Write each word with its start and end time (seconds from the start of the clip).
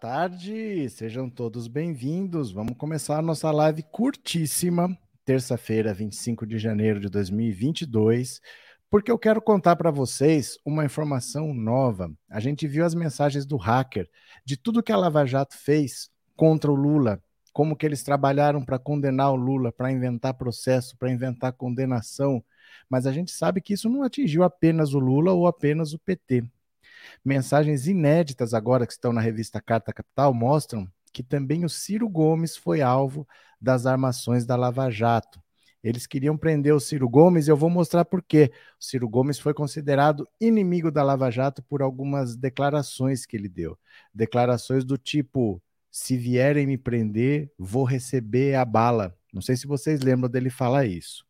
Tarde, 0.00 0.88
sejam 0.88 1.28
todos 1.28 1.68
bem-vindos. 1.68 2.50
Vamos 2.50 2.74
começar 2.78 3.18
a 3.18 3.22
nossa 3.22 3.50
live 3.50 3.82
curtíssima, 3.82 4.98
terça-feira, 5.26 5.92
25 5.92 6.46
de 6.46 6.58
janeiro 6.58 6.98
de 6.98 7.10
2022, 7.10 8.40
porque 8.88 9.10
eu 9.10 9.18
quero 9.18 9.42
contar 9.42 9.76
para 9.76 9.90
vocês 9.90 10.56
uma 10.64 10.86
informação 10.86 11.52
nova. 11.52 12.10
A 12.30 12.40
gente 12.40 12.66
viu 12.66 12.82
as 12.82 12.94
mensagens 12.94 13.44
do 13.44 13.58
hacker 13.58 14.08
de 14.42 14.56
tudo 14.56 14.82
que 14.82 14.90
a 14.90 14.96
Lava 14.96 15.26
Jato 15.26 15.54
fez 15.54 16.08
contra 16.34 16.72
o 16.72 16.74
Lula, 16.74 17.22
como 17.52 17.76
que 17.76 17.84
eles 17.84 18.02
trabalharam 18.02 18.64
para 18.64 18.78
condenar 18.78 19.30
o 19.30 19.36
Lula, 19.36 19.70
para 19.70 19.92
inventar 19.92 20.32
processo, 20.32 20.96
para 20.96 21.12
inventar 21.12 21.52
condenação, 21.52 22.42
mas 22.88 23.06
a 23.06 23.12
gente 23.12 23.32
sabe 23.32 23.60
que 23.60 23.74
isso 23.74 23.90
não 23.90 24.02
atingiu 24.02 24.44
apenas 24.44 24.94
o 24.94 24.98
Lula 24.98 25.34
ou 25.34 25.46
apenas 25.46 25.92
o 25.92 25.98
PT. 25.98 26.42
Mensagens 27.24 27.86
inéditas 27.86 28.54
agora 28.54 28.86
que 28.86 28.92
estão 28.92 29.12
na 29.12 29.20
revista 29.20 29.60
Carta 29.60 29.92
Capital 29.92 30.32
mostram 30.32 30.88
que 31.12 31.22
também 31.22 31.64
o 31.64 31.68
Ciro 31.68 32.08
Gomes 32.08 32.56
foi 32.56 32.80
alvo 32.80 33.26
das 33.60 33.86
armações 33.86 34.46
da 34.46 34.56
Lava 34.56 34.90
Jato. 34.90 35.40
Eles 35.82 36.06
queriam 36.06 36.36
prender 36.36 36.74
o 36.74 36.80
Ciro 36.80 37.08
Gomes 37.08 37.46
e 37.46 37.50
eu 37.50 37.56
vou 37.56 37.70
mostrar 37.70 38.04
por 38.04 38.22
quê. 38.22 38.52
O 38.78 38.84
Ciro 38.84 39.08
Gomes 39.08 39.38
foi 39.38 39.54
considerado 39.54 40.28
inimigo 40.40 40.90
da 40.90 41.02
Lava 41.02 41.30
Jato 41.30 41.62
por 41.62 41.80
algumas 41.80 42.36
declarações 42.36 43.24
que 43.24 43.36
ele 43.36 43.48
deu. 43.48 43.78
Declarações 44.14 44.84
do 44.84 44.98
tipo: 44.98 45.60
se 45.90 46.16
vierem 46.16 46.66
me 46.66 46.76
prender, 46.76 47.50
vou 47.58 47.84
receber 47.84 48.54
a 48.56 48.64
bala. 48.64 49.16
Não 49.32 49.40
sei 49.40 49.56
se 49.56 49.66
vocês 49.66 50.00
lembram 50.00 50.28
dele 50.28 50.50
falar 50.50 50.84
isso. 50.84 51.24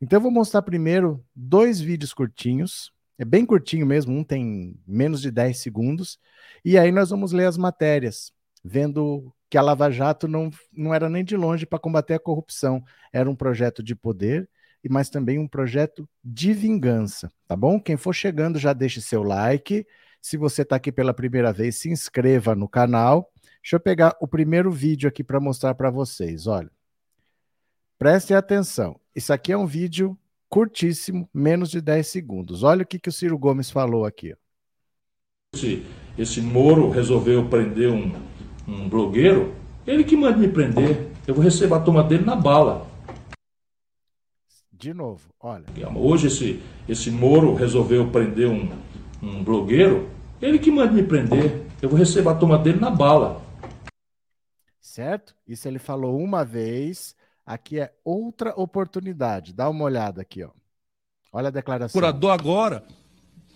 Então 0.00 0.18
eu 0.18 0.22
vou 0.22 0.30
mostrar 0.30 0.62
primeiro 0.62 1.24
dois 1.34 1.80
vídeos 1.80 2.14
curtinhos 2.14 2.92
é 3.20 3.24
bem 3.26 3.44
curtinho 3.44 3.84
mesmo, 3.84 4.16
um 4.16 4.24
tem 4.24 4.74
menos 4.86 5.20
de 5.20 5.30
10 5.30 5.58
segundos. 5.58 6.18
E 6.64 6.78
aí 6.78 6.90
nós 6.90 7.10
vamos 7.10 7.32
ler 7.32 7.44
as 7.44 7.58
matérias, 7.58 8.32
vendo 8.64 9.30
que 9.50 9.58
a 9.58 9.62
Lava 9.62 9.90
Jato 9.90 10.26
não, 10.26 10.48
não 10.72 10.94
era 10.94 11.06
nem 11.10 11.22
de 11.22 11.36
longe 11.36 11.66
para 11.66 11.78
combater 11.78 12.14
a 12.14 12.18
corrupção. 12.18 12.82
Era 13.12 13.28
um 13.28 13.36
projeto 13.36 13.82
de 13.82 13.94
poder, 13.94 14.48
mas 14.88 15.10
também 15.10 15.38
um 15.38 15.46
projeto 15.46 16.08
de 16.24 16.54
vingança, 16.54 17.30
tá 17.46 17.54
bom? 17.54 17.78
Quem 17.78 17.94
for 17.94 18.14
chegando 18.14 18.58
já 18.58 18.72
deixe 18.72 19.02
seu 19.02 19.22
like. 19.22 19.86
Se 20.22 20.38
você 20.38 20.62
está 20.62 20.76
aqui 20.76 20.90
pela 20.90 21.12
primeira 21.12 21.52
vez, 21.52 21.76
se 21.76 21.90
inscreva 21.90 22.54
no 22.54 22.66
canal. 22.66 23.30
Deixa 23.62 23.76
eu 23.76 23.80
pegar 23.80 24.16
o 24.18 24.26
primeiro 24.26 24.70
vídeo 24.70 25.06
aqui 25.06 25.22
para 25.22 25.38
mostrar 25.38 25.74
para 25.74 25.90
vocês. 25.90 26.46
Olha, 26.46 26.70
prestem 27.98 28.34
atenção. 28.34 28.98
Isso 29.14 29.30
aqui 29.30 29.52
é 29.52 29.58
um 29.58 29.66
vídeo 29.66 30.18
curtíssimo, 30.50 31.28
menos 31.32 31.70
de 31.70 31.80
10 31.80 32.06
segundos. 32.08 32.64
Olha 32.64 32.82
o 32.82 32.86
que, 32.86 32.98
que 32.98 33.08
o 33.08 33.12
Ciro 33.12 33.38
Gomes 33.38 33.70
falou 33.70 34.04
aqui. 34.04 34.34
Esse, 35.54 35.86
esse 36.18 36.40
Moro 36.40 36.90
resolveu 36.90 37.48
prender 37.48 37.90
um, 37.90 38.12
um 38.66 38.88
blogueiro, 38.88 39.54
ele 39.86 40.02
que 40.02 40.16
manda 40.16 40.36
me 40.36 40.48
prender. 40.48 41.08
Eu 41.26 41.34
vou 41.34 41.44
receber 41.44 41.74
a 41.74 41.80
turma 41.80 42.02
dele 42.02 42.24
na 42.24 42.34
bala. 42.34 42.90
De 44.72 44.92
novo, 44.92 45.28
olha. 45.38 45.64
Hoje 45.94 46.26
esse, 46.26 46.62
esse 46.88 47.10
Moro 47.10 47.54
resolveu 47.54 48.10
prender 48.10 48.48
um, 48.48 48.68
um 49.22 49.44
blogueiro, 49.44 50.10
ele 50.42 50.58
que 50.58 50.70
manda 50.70 50.92
me 50.92 51.02
prender. 51.02 51.64
Eu 51.80 51.88
vou 51.88 51.98
receber 51.98 52.28
a 52.28 52.34
turma 52.34 52.58
dele 52.58 52.80
na 52.80 52.90
bala. 52.90 53.40
Certo? 54.80 55.34
Isso 55.46 55.68
ele 55.68 55.78
falou 55.78 56.18
uma 56.18 56.44
vez. 56.44 57.14
Aqui 57.50 57.80
é 57.80 57.92
outra 58.04 58.54
oportunidade. 58.56 59.52
Dá 59.52 59.68
uma 59.68 59.84
olhada 59.84 60.22
aqui, 60.22 60.44
ó. 60.44 60.50
Olha 61.32 61.48
a 61.48 61.50
declaração. 61.50 62.00
Curador 62.00 62.30
agora, 62.30 62.84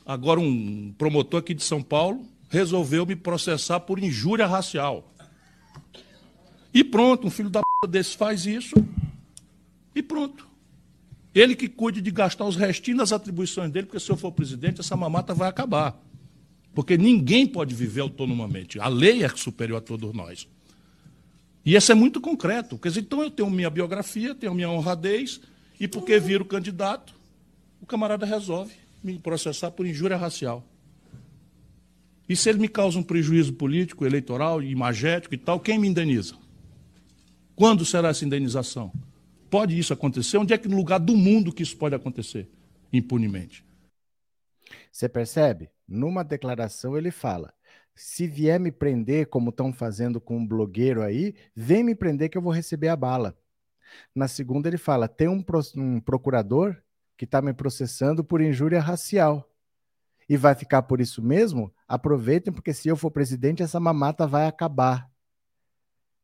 agora 0.04 0.40
um 0.40 0.92
promotor 0.98 1.38
aqui 1.38 1.54
de 1.54 1.62
São 1.62 1.80
Paulo 1.80 2.26
resolveu 2.48 3.06
me 3.06 3.14
processar 3.14 3.78
por 3.78 4.00
injúria 4.00 4.48
racial. 4.48 5.14
E 6.74 6.82
pronto, 6.82 7.28
um 7.28 7.30
filho 7.30 7.48
da 7.48 7.60
p 7.60 7.86
desse 7.86 8.16
faz 8.16 8.46
isso 8.46 8.74
e 9.94 10.02
pronto. 10.02 10.44
Ele 11.32 11.54
que 11.54 11.68
cuide 11.68 12.00
de 12.00 12.10
gastar 12.10 12.46
os 12.46 12.56
restinhos 12.56 12.98
das 12.98 13.12
atribuições 13.12 13.70
dele, 13.70 13.86
porque 13.86 14.00
se 14.00 14.10
eu 14.10 14.16
for 14.16 14.32
presidente, 14.32 14.80
essa 14.80 14.96
mamata 14.96 15.32
vai 15.32 15.48
acabar. 15.48 15.96
Porque 16.74 16.98
ninguém 16.98 17.46
pode 17.46 17.76
viver 17.76 18.00
autonomamente. 18.00 18.80
A 18.80 18.88
lei 18.88 19.22
é 19.22 19.28
superior 19.28 19.78
a 19.78 19.80
todos 19.80 20.12
nós. 20.12 20.48
E 21.64 21.74
isso 21.74 21.90
é 21.90 21.94
muito 21.94 22.20
concreto. 22.20 22.78
Quer 22.78 22.88
dizer, 22.88 23.00
então 23.00 23.22
eu 23.22 23.30
tenho 23.30 23.48
minha 23.50 23.70
biografia, 23.70 24.34
tenho 24.34 24.54
minha 24.54 24.68
honradez, 24.68 25.40
e 25.80 25.88
porque 25.88 26.18
viro 26.18 26.44
candidato, 26.44 27.14
o 27.80 27.86
camarada 27.86 28.26
resolve 28.26 28.74
me 29.02 29.18
processar 29.18 29.70
por 29.70 29.86
injúria 29.86 30.16
racial. 30.16 30.64
E 32.28 32.34
se 32.34 32.48
ele 32.48 32.58
me 32.58 32.68
causa 32.68 32.98
um 32.98 33.02
prejuízo 33.02 33.52
político, 33.52 34.06
eleitoral, 34.06 34.62
imagético 34.62 35.34
e 35.34 35.38
tal, 35.38 35.60
quem 35.60 35.78
me 35.78 35.88
indeniza? 35.88 36.36
Quando 37.54 37.84
será 37.84 38.08
essa 38.08 38.24
indenização? 38.24 38.92
Pode 39.50 39.78
isso 39.78 39.92
acontecer? 39.92 40.38
Onde 40.38 40.52
é 40.54 40.58
que 40.58 40.68
no 40.68 40.76
lugar 40.76 40.98
do 40.98 41.16
mundo 41.16 41.52
que 41.52 41.62
isso 41.62 41.76
pode 41.76 41.94
acontecer 41.94 42.48
impunemente? 42.92 43.64
Você 44.90 45.08
percebe? 45.08 45.70
Numa 45.86 46.24
declaração 46.24 46.96
ele 46.96 47.10
fala: 47.10 47.52
se 47.94 48.26
vier 48.26 48.58
me 48.58 48.72
prender, 48.72 49.28
como 49.28 49.50
estão 49.50 49.72
fazendo 49.72 50.20
com 50.20 50.38
um 50.38 50.46
blogueiro 50.46 51.02
aí, 51.02 51.34
vem 51.54 51.84
me 51.84 51.94
prender 51.94 52.28
que 52.28 52.36
eu 52.36 52.42
vou 52.42 52.52
receber 52.52 52.88
a 52.88 52.96
bala. 52.96 53.36
Na 54.14 54.26
segunda, 54.26 54.68
ele 54.68 54.78
fala: 54.78 55.06
tem 55.08 55.28
um, 55.28 55.42
pro, 55.42 55.60
um 55.76 56.00
procurador 56.00 56.76
que 57.16 57.24
está 57.24 57.40
me 57.40 57.52
processando 57.52 58.24
por 58.24 58.40
injúria 58.40 58.80
racial. 58.80 59.48
E 60.28 60.36
vai 60.36 60.54
ficar 60.54 60.82
por 60.82 61.00
isso 61.00 61.22
mesmo? 61.22 61.72
Aproveitem, 61.86 62.52
porque 62.52 62.72
se 62.72 62.88
eu 62.88 62.96
for 62.96 63.10
presidente, 63.10 63.62
essa 63.62 63.78
mamata 63.78 64.26
vai 64.26 64.46
acabar. 64.46 65.08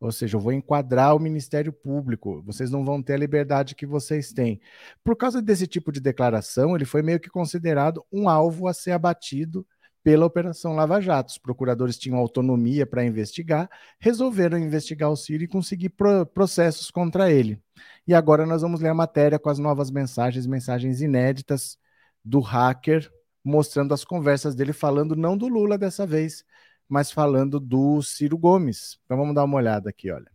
Ou 0.00 0.10
seja, 0.10 0.38
eu 0.38 0.40
vou 0.40 0.52
enquadrar 0.52 1.14
o 1.14 1.20
Ministério 1.20 1.70
Público. 1.70 2.42
Vocês 2.42 2.70
não 2.70 2.82
vão 2.82 3.02
ter 3.02 3.12
a 3.12 3.18
liberdade 3.18 3.74
que 3.74 3.84
vocês 3.84 4.32
têm. 4.32 4.58
Por 5.04 5.14
causa 5.14 5.42
desse 5.42 5.66
tipo 5.66 5.92
de 5.92 6.00
declaração, 6.00 6.74
ele 6.74 6.86
foi 6.86 7.02
meio 7.02 7.20
que 7.20 7.28
considerado 7.28 8.02
um 8.10 8.26
alvo 8.26 8.66
a 8.66 8.72
ser 8.72 8.92
abatido 8.92 9.66
pela 10.02 10.26
Operação 10.26 10.74
Lava 10.74 11.00
Jato. 11.00 11.30
Os 11.30 11.38
procuradores 11.38 11.98
tinham 11.98 12.18
autonomia 12.18 12.86
para 12.86 13.04
investigar, 13.04 13.68
resolveram 13.98 14.58
investigar 14.58 15.10
o 15.10 15.16
Ciro 15.16 15.44
e 15.44 15.48
conseguir 15.48 15.90
pro 15.90 16.26
processos 16.26 16.90
contra 16.90 17.30
ele. 17.30 17.62
E 18.06 18.14
agora 18.14 18.46
nós 18.46 18.62
vamos 18.62 18.80
ler 18.80 18.88
a 18.88 18.94
matéria 18.94 19.38
com 19.38 19.48
as 19.48 19.58
novas 19.58 19.90
mensagens, 19.90 20.46
mensagens 20.46 21.00
inéditas 21.00 21.78
do 22.24 22.40
hacker, 22.40 23.10
mostrando 23.44 23.94
as 23.94 24.04
conversas 24.04 24.54
dele, 24.54 24.72
falando 24.72 25.16
não 25.16 25.36
do 25.36 25.48
Lula 25.48 25.78
dessa 25.78 26.06
vez, 26.06 26.44
mas 26.88 27.10
falando 27.10 27.58
do 27.58 28.02
Ciro 28.02 28.36
Gomes. 28.36 28.98
Então 29.04 29.16
vamos 29.16 29.34
dar 29.34 29.44
uma 29.44 29.56
olhada 29.56 29.90
aqui, 29.90 30.10
olha. 30.10 30.30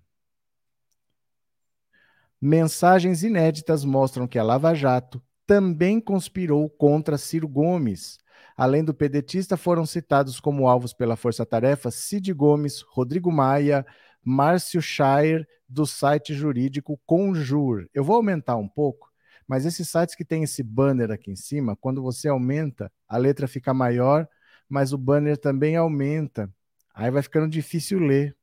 Mensagens 2.42 3.24
inéditas 3.24 3.84
mostram 3.84 4.28
que 4.28 4.38
a 4.38 4.44
Lava 4.44 4.74
Jato 4.74 5.22
também 5.48 6.00
conspirou 6.00 6.70
contra 6.70 7.18
Ciro 7.18 7.48
Gomes 7.48 8.20
Além 8.58 8.84
do 8.84 8.94
pedetista, 8.94 9.58
foram 9.58 9.86
citados 9.86 10.40
como 10.40 10.68
alvos 10.68 10.94
pela 10.94 11.16
Força 11.16 11.46
Tarefa 11.46 11.92
Cid 11.92 12.34
Gomes, 12.34 12.82
Rodrigo 12.82 13.32
Maia, 13.32 13.86
Márcio 14.24 14.82
Shire, 14.82 15.46
do 15.68 15.86
site 15.86 16.34
jurídico 16.34 17.00
Conjur. 17.06 17.88
Eu 17.94 18.04
vou 18.04 18.16
aumentar 18.16 18.56
um 18.56 18.68
pouco, 18.68 19.12
mas 19.48 19.66
esses 19.66 19.90
sites 19.90 20.16
que 20.16 20.26
tem 20.26 20.44
esse 20.44 20.64
banner 20.64 21.12
aqui 21.12 21.32
em 21.32 21.36
cima, 21.36 21.76
quando 21.76 22.02
você 22.02 22.28
aumenta, 22.28 22.92
a 23.08 23.18
letra 23.18 23.48
fica 23.48 23.74
maior, 23.74 24.28
mas 24.70 24.94
o 24.94 24.98
banner 24.98 25.38
também 25.38 25.76
aumenta. 25.76 26.50
Aí 26.94 27.12
vai 27.12 27.22
ficando 27.22 27.48
difícil 27.48 28.00
ler. 28.00 28.36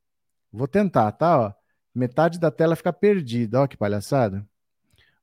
Vou 0.52 0.68
tentar, 0.68 1.10
tá? 1.12 1.38
Ó, 1.40 1.52
metade 1.94 2.38
da 2.38 2.50
tela 2.50 2.76
fica 2.76 2.92
perdida. 2.92 3.62
Ó, 3.62 3.66
que 3.66 3.76
palhaçada. 3.76 4.46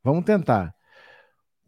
Vamos 0.04 0.26
tentar. 0.26 0.74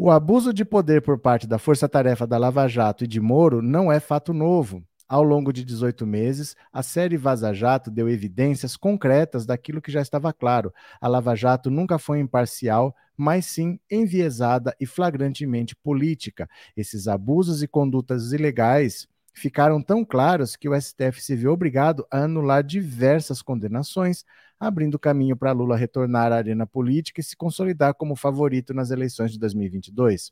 O 0.04 0.10
abuso 0.10 0.52
de 0.52 0.66
poder 0.66 1.04
por 1.04 1.20
parte 1.20 1.46
da 1.46 1.60
Força 1.60 1.88
Tarefa 1.88 2.26
da 2.26 2.36
Lava 2.36 2.68
Jato 2.68 3.04
e 3.04 3.08
de 3.08 3.22
Moro 3.22 3.62
não 3.62 3.92
é 3.92 4.00
fato 4.00 4.34
novo. 4.34 4.84
Ao 5.08 5.22
longo 5.22 5.54
de 5.54 5.64
18 5.64 6.08
meses, 6.08 6.56
a 6.74 6.82
série 6.82 7.18
Vaza 7.18 7.54
Jato 7.54 7.92
deu 7.92 8.10
evidências 8.10 8.76
concretas 8.76 9.46
daquilo 9.46 9.80
que 9.80 9.92
já 9.92 10.02
estava 10.02 10.34
claro. 10.34 10.74
A 11.00 11.08
Lava 11.08 11.36
Jato 11.36 11.70
nunca 11.70 12.00
foi 12.00 12.20
imparcial, 12.20 12.96
mas 13.16 13.46
sim 13.46 13.80
enviesada 13.92 14.76
e 14.80 14.88
flagrantemente 14.88 15.76
política. 15.76 16.50
Esses 16.76 17.08
abusos 17.08 17.62
e 17.62 17.68
condutas 17.68 18.34
ilegais 18.34 19.08
ficaram 19.34 19.82
tão 19.82 20.04
claros 20.04 20.56
que 20.56 20.68
o 20.68 20.80
STF 20.80 21.22
se 21.22 21.36
viu 21.36 21.52
obrigado 21.52 22.06
a 22.12 22.24
anular 22.24 22.64
diversas 22.64 23.42
condenações, 23.42 24.26
abrindo 24.60 25.00
caminho 25.00 25.36
para 25.36 25.52
Lula 25.52 25.76
retornar 25.76 26.32
à 26.32 26.36
arena 26.36 26.68
política 26.68 27.22
e 27.22 27.24
se 27.24 27.36
consolidar 27.36 27.94
como 27.96 28.16
favorito 28.16 28.74
nas 28.74 28.92
eleições 28.92 29.32
de 29.32 29.40
2022. 29.40 30.32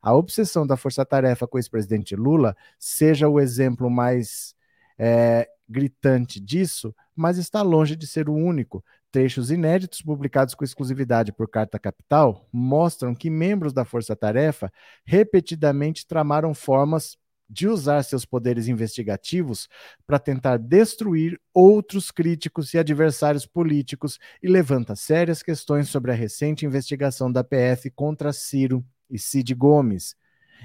A 0.00 0.14
obsessão 0.14 0.66
da 0.66 0.76
força-tarefa 0.76 1.46
com 1.46 1.56
o 1.56 1.58
ex-presidente 1.58 2.14
Lula 2.14 2.56
seja 2.78 3.28
o 3.28 3.40
exemplo 3.40 3.90
mais 3.90 4.54
é, 4.98 5.48
gritante 5.68 6.38
disso, 6.38 6.94
mas 7.16 7.38
está 7.38 7.62
longe 7.62 7.96
de 7.96 8.06
ser 8.06 8.28
o 8.28 8.34
único. 8.34 8.84
Trechos 9.10 9.50
inéditos 9.50 10.02
publicados 10.02 10.54
com 10.54 10.64
exclusividade 10.64 11.32
por 11.32 11.48
Carta 11.48 11.78
Capital 11.78 12.48
mostram 12.52 13.14
que 13.14 13.30
membros 13.30 13.72
da 13.72 13.84
Força 13.84 14.14
Tarefa 14.14 14.72
repetidamente 15.04 16.06
tramaram 16.06 16.52
formas 16.52 17.16
de 17.48 17.68
usar 17.68 18.02
seus 18.02 18.24
poderes 18.24 18.68
investigativos 18.68 19.68
para 20.06 20.18
tentar 20.18 20.56
destruir 20.56 21.40
outros 21.52 22.10
críticos 22.10 22.72
e 22.74 22.78
adversários 22.78 23.46
políticos 23.46 24.18
e 24.42 24.48
levanta 24.48 24.96
sérias 24.96 25.42
questões 25.42 25.88
sobre 25.88 26.10
a 26.10 26.14
recente 26.14 26.64
investigação 26.64 27.30
da 27.30 27.44
PF 27.44 27.90
contra 27.90 28.32
Ciro 28.32 28.84
e 29.10 29.18
Cid 29.18 29.54
Gomes. 29.54 30.16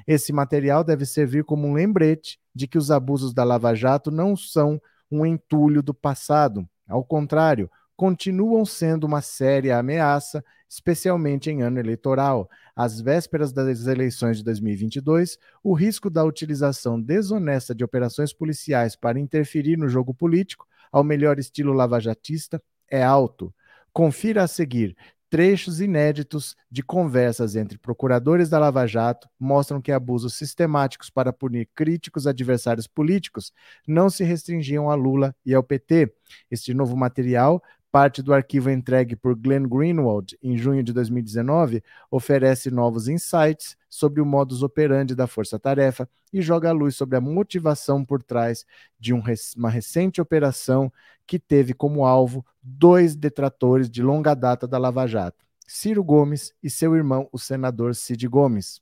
Esse 0.08 0.32
material 0.32 0.84
deve 0.84 1.06
servir 1.06 1.44
como 1.44 1.68
um 1.68 1.74
lembrete 1.74 2.40
de 2.56 2.68
que 2.68 2.78
os 2.78 2.90
abusos 2.92 3.34
da 3.34 3.44
Lava 3.44 3.74
Jato 3.76 4.10
não 4.10 4.36
são 4.36 4.82
um 5.12 5.26
entulho 5.26 5.82
do 5.82 5.94
passado. 5.94 6.68
Ao 6.88 7.04
contrário, 7.04 7.70
continuam 7.96 8.66
sendo 8.66 9.06
uma 9.06 9.22
séria 9.22 9.78
ameaça, 9.78 10.44
especialmente 10.70 11.50
em 11.50 11.62
ano 11.64 11.80
eleitoral. 11.80 12.50
Às 12.76 13.02
vésperas 13.02 13.52
das 13.52 13.88
eleições 13.88 14.38
de 14.38 14.44
2022, 14.44 15.38
o 15.64 15.74
risco 15.74 16.10
da 16.10 16.24
utilização 16.24 17.02
desonesta 17.02 17.74
de 17.74 17.84
operações 17.84 18.32
policiais 18.32 18.96
para 18.96 19.20
interferir 19.20 19.78
no 19.78 19.90
jogo 19.90 20.14
político, 20.14 20.68
ao 20.92 21.04
melhor 21.04 21.40
estilo 21.40 21.74
lavajatista, 21.74 22.62
é 22.90 23.04
alto. 23.04 23.54
Confira 23.92 24.44
a 24.44 24.48
seguir 24.48 24.96
Trechos 25.30 25.80
inéditos 25.80 26.58
de 26.72 26.82
conversas 26.82 27.56
entre 27.56 27.78
procuradores 27.78 28.50
da 28.50 28.58
Lava 28.58 28.88
Jato 28.88 29.30
mostram 29.40 29.80
que 29.80 29.92
abusos 29.92 30.34
sistemáticos 30.34 31.12
para 31.12 31.32
punir 31.32 31.70
críticos 31.76 32.26
adversários 32.26 32.88
políticos 32.88 33.54
não 33.88 34.10
se 34.10 34.24
restringiam 34.24 34.90
a 34.90 34.96
Lula 34.96 35.36
e 35.46 35.54
ao 35.54 35.62
PT. 35.62 36.12
Este 36.50 36.74
novo 36.74 36.98
material 36.98 37.62
parte 37.92 38.22
do 38.22 38.34
arquivo 38.34 38.70
entregue 38.70 39.16
por 39.16 39.36
Glenn 39.36 39.68
Greenwald 39.68 40.38
em 40.42 40.58
junho 40.58 40.84
de 40.84 40.94
2019, 40.94 41.84
oferece 42.10 42.70
novos 42.70 43.08
insights 43.08 43.76
sobre 43.90 44.22
o 44.22 44.26
modus 44.26 44.62
operandi 44.62 45.16
da 45.16 45.28
força-tarefa 45.28 46.08
e 46.32 46.42
joga 46.42 46.70
a 46.70 46.74
luz 46.74 46.96
sobre 46.96 47.18
a 47.18 47.22
motivação 47.22 48.06
por 48.06 48.22
trás 48.22 48.66
de 49.00 49.14
um, 49.14 49.24
uma 49.58 49.70
recente 49.70 50.22
operação 50.22 50.92
que 51.26 51.40
teve 51.40 51.74
como 51.74 52.06
alvo 52.06 52.46
dois 52.62 53.16
detratores 53.16 53.90
de 53.90 54.04
longa 54.04 54.36
data 54.36 54.68
da 54.68 54.78
Lava 54.78 55.08
Jato, 55.08 55.46
Ciro 55.68 56.04
Gomes 56.04 56.54
e 56.62 56.70
seu 56.70 56.96
irmão, 56.96 57.28
o 57.32 57.40
senador 57.40 57.96
Cid 57.96 58.28
Gomes. 58.28 58.82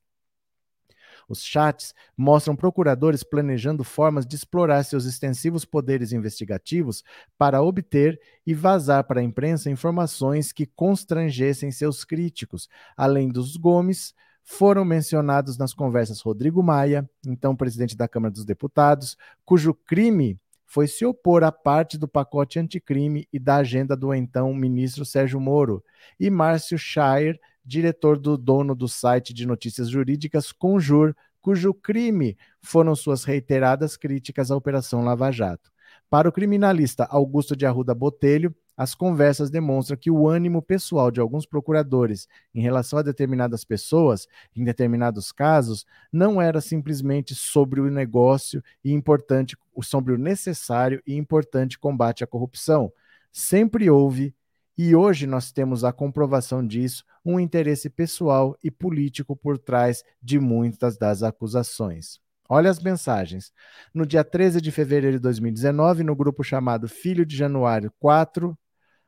Os 1.27 1.43
chats 1.43 1.93
mostram 2.15 2.55
procuradores 2.55 3.23
planejando 3.23 3.83
formas 3.83 4.25
de 4.25 4.35
explorar 4.35 4.83
seus 4.83 5.05
extensivos 5.05 5.65
poderes 5.65 6.11
investigativos 6.13 7.03
para 7.37 7.61
obter 7.61 8.19
e 8.45 8.53
vazar 8.53 9.03
para 9.03 9.19
a 9.19 9.23
imprensa 9.23 9.69
informações 9.69 10.51
que 10.51 10.65
constrangessem 10.65 11.71
seus 11.71 12.03
críticos. 12.05 12.69
Além 12.95 13.29
dos 13.29 13.57
Gomes, 13.57 14.13
foram 14.43 14.85
mencionados 14.85 15.57
nas 15.57 15.73
conversas 15.73 16.21
Rodrigo 16.21 16.63
Maia, 16.63 17.07
então 17.25 17.53
presidente 17.53 17.97
da 17.97 18.07
Câmara 18.07 18.31
dos 18.31 18.45
Deputados, 18.45 19.17
cujo 19.43 19.73
crime 19.73 20.39
foi 20.65 20.87
se 20.87 21.05
opor 21.05 21.43
à 21.43 21.51
parte 21.51 21.97
do 21.97 22.07
pacote 22.07 22.57
anticrime 22.57 23.27
e 23.31 23.39
da 23.39 23.57
agenda 23.57 23.95
do 23.95 24.13
então 24.13 24.53
ministro 24.53 25.05
Sérgio 25.05 25.39
Moro, 25.39 25.83
e 26.17 26.29
Márcio 26.29 26.77
Shire, 26.77 27.39
diretor 27.67 28.17
do 28.17 28.37
dono 28.37 28.73
do 28.73 28.87
site 28.87 29.33
de 29.33 29.45
notícias 29.45 29.89
jurídicas 29.89 30.53
Conjur, 30.53 31.13
cujo 31.41 31.73
crime 31.73 32.37
foram 32.61 32.95
suas 32.95 33.25
reiteradas 33.25 33.97
críticas 33.97 34.49
à 34.49 34.55
Operação 34.55 35.03
Lava 35.03 35.31
Jato. 35.31 35.69
Para 36.09 36.29
o 36.29 36.31
criminalista 36.31 37.03
Augusto 37.05 37.55
de 37.55 37.65
Arruda 37.65 37.93
Botelho, 37.93 38.55
as 38.77 38.93
conversas 38.93 39.49
demonstram 39.49 39.97
que 39.97 40.11
o 40.11 40.29
ânimo 40.29 40.61
pessoal 40.61 41.09
de 41.09 41.19
alguns 41.19 41.45
procuradores 41.45 42.27
em 42.53 42.61
relação 42.61 42.99
a 42.99 43.01
determinadas 43.01 43.65
pessoas, 43.65 44.27
em 44.55 44.63
determinados 44.63 45.31
casos, 45.31 45.85
não 46.11 46.41
era 46.41 46.61
simplesmente 46.61 47.33
sobre 47.33 47.81
o 47.81 47.89
negócio 47.89 48.63
e 48.83 48.93
importante, 48.93 49.57
sobre 49.81 50.13
o 50.13 50.17
necessário 50.17 51.01
e 51.05 51.15
importante 51.15 51.79
combate 51.79 52.23
à 52.23 52.27
corrupção. 52.27 52.91
Sempre 53.31 53.89
houve 53.89 54.33
e 54.77 54.95
hoje 54.95 55.25
nós 55.25 55.51
temos 55.51 55.83
a 55.83 55.91
comprovação 55.91 56.65
disso, 56.65 57.03
um 57.25 57.39
interesse 57.39 57.89
pessoal 57.89 58.55
e 58.63 58.69
político 58.69 59.35
por 59.35 59.57
trás 59.57 60.03
de 60.21 60.39
muitas 60.39 60.97
das 60.97 61.23
acusações. 61.23 62.19
Olha 62.47 62.69
as 62.69 62.79
mensagens. 62.79 63.51
No 63.93 64.05
dia 64.05 64.23
13 64.23 64.61
de 64.61 64.71
fevereiro 64.71 65.17
de 65.17 65.21
2019, 65.21 66.03
no 66.03 66.15
grupo 66.15 66.43
chamado 66.43 66.87
Filho 66.87 67.25
de 67.25 67.35
Januário 67.35 67.91
4, 67.99 68.57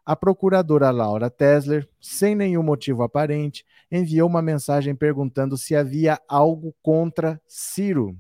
a 0.06 0.16
procuradora 0.16 0.90
Laura 0.90 1.30
Tesler, 1.30 1.88
sem 2.02 2.34
nenhum 2.34 2.64
motivo 2.64 3.04
aparente, 3.04 3.64
enviou 3.92 4.28
uma 4.28 4.42
mensagem 4.42 4.96
perguntando 4.96 5.56
se 5.56 5.76
havia 5.76 6.20
algo 6.28 6.76
contra 6.82 7.40
Ciro. 7.48 8.18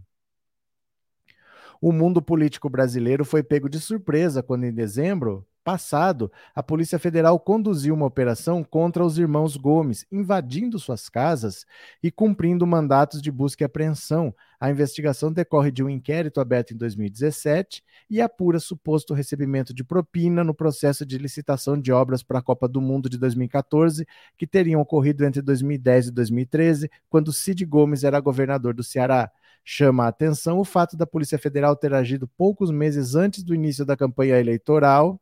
O 1.82 1.91
mundo 1.91 2.22
político 2.22 2.70
brasileiro 2.70 3.25
foi 3.25 3.41
pego 3.41 3.68
de 3.68 3.79
surpresa 3.79 4.44
quando, 4.44 4.65
em 4.65 4.74
dezembro, 4.74 5.48
passado, 5.69 6.31
a 6.55 6.63
Polícia 6.63 6.97
Federal 6.97 7.39
conduziu 7.39 7.93
uma 7.93 8.07
operação 8.07 8.63
contra 8.63 9.05
os 9.05 9.19
irmãos 9.19 9.55
Gomes, 9.55 10.03
invadindo 10.11 10.79
suas 10.79 11.07
casas 11.09 11.63
e 12.01 12.09
cumprindo 12.09 12.65
mandatos 12.65 13.21
de 13.21 13.31
busca 13.31 13.63
e 13.63 13.65
apreensão. 13.65 14.33
A 14.59 14.71
investigação 14.71 15.31
decorre 15.31 15.71
de 15.71 15.83
um 15.83 15.89
inquérito 15.89 16.41
aberto 16.41 16.73
em 16.73 16.77
2017 16.77 17.83
e 18.09 18.19
apura 18.19 18.59
suposto 18.59 19.13
recebimento 19.13 19.71
de 19.71 19.83
propina 19.83 20.43
no 20.43 20.55
processo 20.55 21.05
de 21.05 21.19
licitação 21.19 21.79
de 21.79 21.91
obras 21.91 22.23
para 22.23 22.39
a 22.39 22.41
Copa 22.41 22.67
do 22.67 22.81
Mundo 22.81 23.07
de 23.07 23.19
2014, 23.19 24.07
que 24.39 24.47
teriam 24.47 24.81
ocorrido 24.81 25.23
entre 25.23 25.39
2010 25.39 26.07
e 26.07 26.11
2013, 26.11 26.89
quando 27.07 27.31
Cid 27.31 27.63
Gomes 27.63 28.03
era 28.03 28.19
governador 28.19 28.73
do 28.73 28.83
Ceará. 28.83 29.31
Chama 29.63 30.05
a 30.05 30.07
atenção 30.07 30.57
o 30.57 30.65
fato 30.65 30.97
da 30.97 31.05
Polícia 31.05 31.38
Federal 31.38 31.75
ter 31.75 31.93
agido 31.93 32.27
poucos 32.27 32.71
meses 32.71 33.13
antes 33.13 33.43
do 33.43 33.53
início 33.53 33.85
da 33.85 33.95
campanha 33.95 34.39
eleitoral 34.39 35.21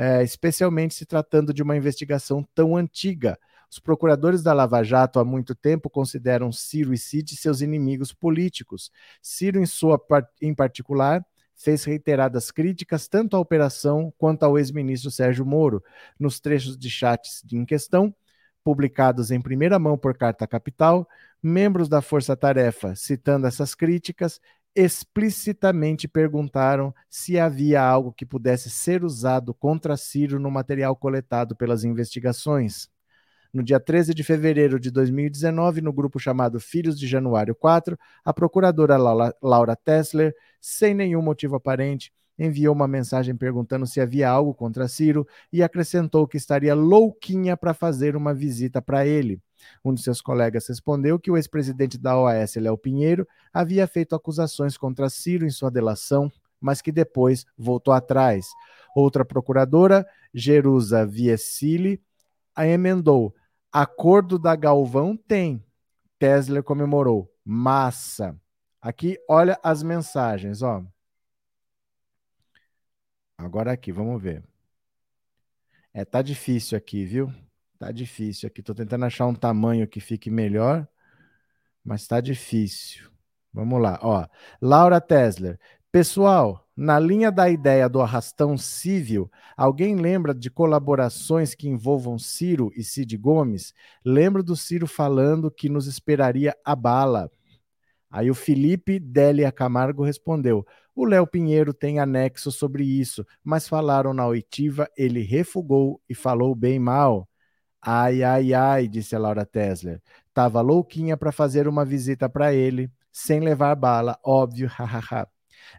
é, 0.00 0.22
especialmente 0.22 0.94
se 0.94 1.04
tratando 1.04 1.52
de 1.52 1.60
uma 1.60 1.76
investigação 1.76 2.46
tão 2.54 2.76
antiga. 2.76 3.36
Os 3.68 3.80
procuradores 3.80 4.44
da 4.44 4.52
Lava 4.52 4.80
Jato 4.84 5.18
há 5.18 5.24
muito 5.24 5.56
tempo 5.56 5.90
consideram 5.90 6.52
Ciro 6.52 6.94
e 6.94 6.96
Cid 6.96 7.34
seus 7.34 7.62
inimigos 7.62 8.12
políticos. 8.12 8.92
Ciro, 9.20 9.60
em, 9.60 9.66
sua, 9.66 10.00
em 10.40 10.54
particular, 10.54 11.26
fez 11.56 11.82
reiteradas 11.82 12.52
críticas 12.52 13.08
tanto 13.08 13.36
à 13.36 13.40
operação 13.40 14.14
quanto 14.16 14.44
ao 14.44 14.56
ex-ministro 14.56 15.10
Sérgio 15.10 15.44
Moro. 15.44 15.82
Nos 16.16 16.38
trechos 16.38 16.78
de 16.78 16.88
chats 16.88 17.42
em 17.52 17.64
questão, 17.64 18.14
publicados 18.62 19.32
em 19.32 19.40
primeira 19.40 19.80
mão 19.80 19.98
por 19.98 20.16
Carta 20.16 20.46
Capital, 20.46 21.08
membros 21.42 21.88
da 21.88 22.00
Força 22.00 22.36
Tarefa, 22.36 22.94
citando 22.94 23.48
essas 23.48 23.74
críticas, 23.74 24.40
explicitamente 24.80 26.06
perguntaram 26.06 26.94
se 27.10 27.36
havia 27.36 27.82
algo 27.82 28.12
que 28.12 28.24
pudesse 28.24 28.70
ser 28.70 29.02
usado 29.02 29.52
contra 29.52 29.96
Ciro 29.96 30.38
no 30.38 30.52
material 30.52 30.94
coletado 30.94 31.56
pelas 31.56 31.82
investigações. 31.82 32.88
No 33.52 33.60
dia 33.60 33.80
13 33.80 34.14
de 34.14 34.22
fevereiro 34.22 34.78
de 34.78 34.92
2019, 34.92 35.80
no 35.80 35.92
grupo 35.92 36.20
chamado 36.20 36.60
Filhos 36.60 36.96
de 36.96 37.08
Januário 37.08 37.56
4, 37.56 37.98
a 38.24 38.32
procuradora 38.32 38.96
Laura 39.42 39.74
Tessler, 39.74 40.32
sem 40.60 40.94
nenhum 40.94 41.22
motivo 41.22 41.56
aparente, 41.56 42.12
enviou 42.38 42.72
uma 42.72 42.86
mensagem 42.86 43.34
perguntando 43.34 43.84
se 43.84 44.00
havia 44.00 44.30
algo 44.30 44.54
contra 44.54 44.86
Ciro 44.86 45.26
e 45.52 45.60
acrescentou 45.60 46.28
que 46.28 46.36
estaria 46.36 46.72
louquinha 46.72 47.56
para 47.56 47.74
fazer 47.74 48.14
uma 48.14 48.32
visita 48.32 48.80
para 48.80 49.04
ele. 49.04 49.42
Um 49.84 49.94
de 49.94 50.02
seus 50.02 50.20
colegas 50.20 50.66
respondeu 50.68 51.18
que 51.18 51.30
o 51.30 51.36
ex-presidente 51.36 51.98
da 51.98 52.18
OAS, 52.18 52.54
Léo 52.56 52.76
Pinheiro, 52.76 53.26
havia 53.52 53.86
feito 53.86 54.14
acusações 54.14 54.76
contra 54.76 55.08
Ciro 55.08 55.46
em 55.46 55.50
sua 55.50 55.70
delação, 55.70 56.30
mas 56.60 56.80
que 56.82 56.92
depois 56.92 57.44
voltou 57.56 57.92
atrás. 57.92 58.46
Outra 58.94 59.24
procuradora, 59.24 60.06
Jerusa 60.32 61.06
Viesili, 61.06 62.02
a 62.54 62.66
emendou: 62.66 63.34
acordo 63.72 64.38
da 64.38 64.56
Galvão 64.56 65.16
tem. 65.16 65.64
Tesla 66.18 66.62
comemorou. 66.62 67.32
Massa. 67.44 68.36
Aqui, 68.80 69.18
olha 69.28 69.58
as 69.62 69.82
mensagens, 69.82 70.62
ó. 70.62 70.84
Agora 73.36 73.72
aqui, 73.72 73.92
vamos 73.92 74.20
ver. 74.20 74.42
É, 75.94 76.04
tá 76.04 76.22
difícil 76.22 76.76
aqui, 76.76 77.04
viu? 77.04 77.32
Tá 77.78 77.92
difícil 77.92 78.48
aqui. 78.48 78.62
Tô 78.62 78.74
tentando 78.74 79.04
achar 79.04 79.26
um 79.26 79.34
tamanho 79.34 79.86
que 79.86 80.00
fique 80.00 80.30
melhor, 80.30 80.86
mas 81.84 82.06
tá 82.06 82.20
difícil. 82.20 83.08
Vamos 83.52 83.80
lá, 83.80 83.98
ó. 84.02 84.26
Laura 84.60 85.00
Tesler. 85.00 85.58
Pessoal, 85.90 86.68
na 86.76 86.98
linha 86.98 87.32
da 87.32 87.48
ideia 87.48 87.88
do 87.88 88.00
arrastão 88.00 88.58
civil, 88.58 89.30
alguém 89.56 89.96
lembra 89.96 90.34
de 90.34 90.50
colaborações 90.50 91.54
que 91.54 91.68
envolvam 91.68 92.18
Ciro 92.18 92.70
e 92.76 92.84
Cid 92.84 93.16
Gomes? 93.16 93.72
Lembro 94.04 94.42
do 94.42 94.54
Ciro 94.54 94.86
falando 94.86 95.50
que 95.50 95.68
nos 95.68 95.86
esperaria 95.86 96.54
a 96.64 96.76
bala. 96.76 97.30
Aí 98.10 98.30
o 98.30 98.34
Felipe 98.34 98.98
Délia 98.98 99.52
Camargo 99.52 100.02
respondeu: 100.02 100.66
o 100.94 101.04
Léo 101.04 101.26
Pinheiro 101.26 101.72
tem 101.72 102.00
anexo 102.00 102.50
sobre 102.50 102.84
isso, 102.84 103.24
mas 103.42 103.68
falaram 103.68 104.12
na 104.12 104.26
oitiva, 104.26 104.90
ele 104.96 105.22
refugou 105.22 106.00
e 106.08 106.14
falou 106.14 106.54
bem 106.56 106.78
mal. 106.78 107.27
Ai, 107.80 108.22
ai, 108.22 108.54
ai, 108.54 108.88
disse 108.88 109.14
a 109.14 109.18
Laura 109.18 109.46
Tesler. 109.46 110.02
Tava 110.34 110.60
louquinha 110.60 111.16
para 111.16 111.32
fazer 111.32 111.68
uma 111.68 111.84
visita 111.84 112.28
para 112.28 112.52
ele. 112.52 112.90
sem 113.12 113.40
levar 113.40 113.74
bala, 113.74 114.18
óbvio, 114.24 114.68
hahaha. 114.72 115.26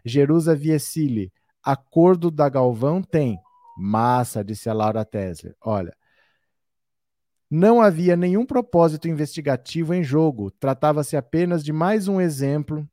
Jerusa 0.04 0.54
Viesili, 0.54 1.32
acordo 1.62 2.30
da 2.30 2.48
Galvão 2.48 3.02
tem. 3.02 3.38
Massa, 3.78 4.44
disse 4.44 4.68
a 4.68 4.74
Laura 4.74 5.04
Tesler. 5.04 5.54
Olha, 5.60 5.96
não 7.50 7.80
havia 7.80 8.16
nenhum 8.16 8.46
propósito 8.46 9.08
investigativo 9.08 9.92
em 9.94 10.04
jogo, 10.04 10.50
tratava-se 10.52 11.16
apenas 11.16 11.64
de 11.64 11.72
mais 11.72 12.06
um 12.06 12.20
exemplo 12.20 12.88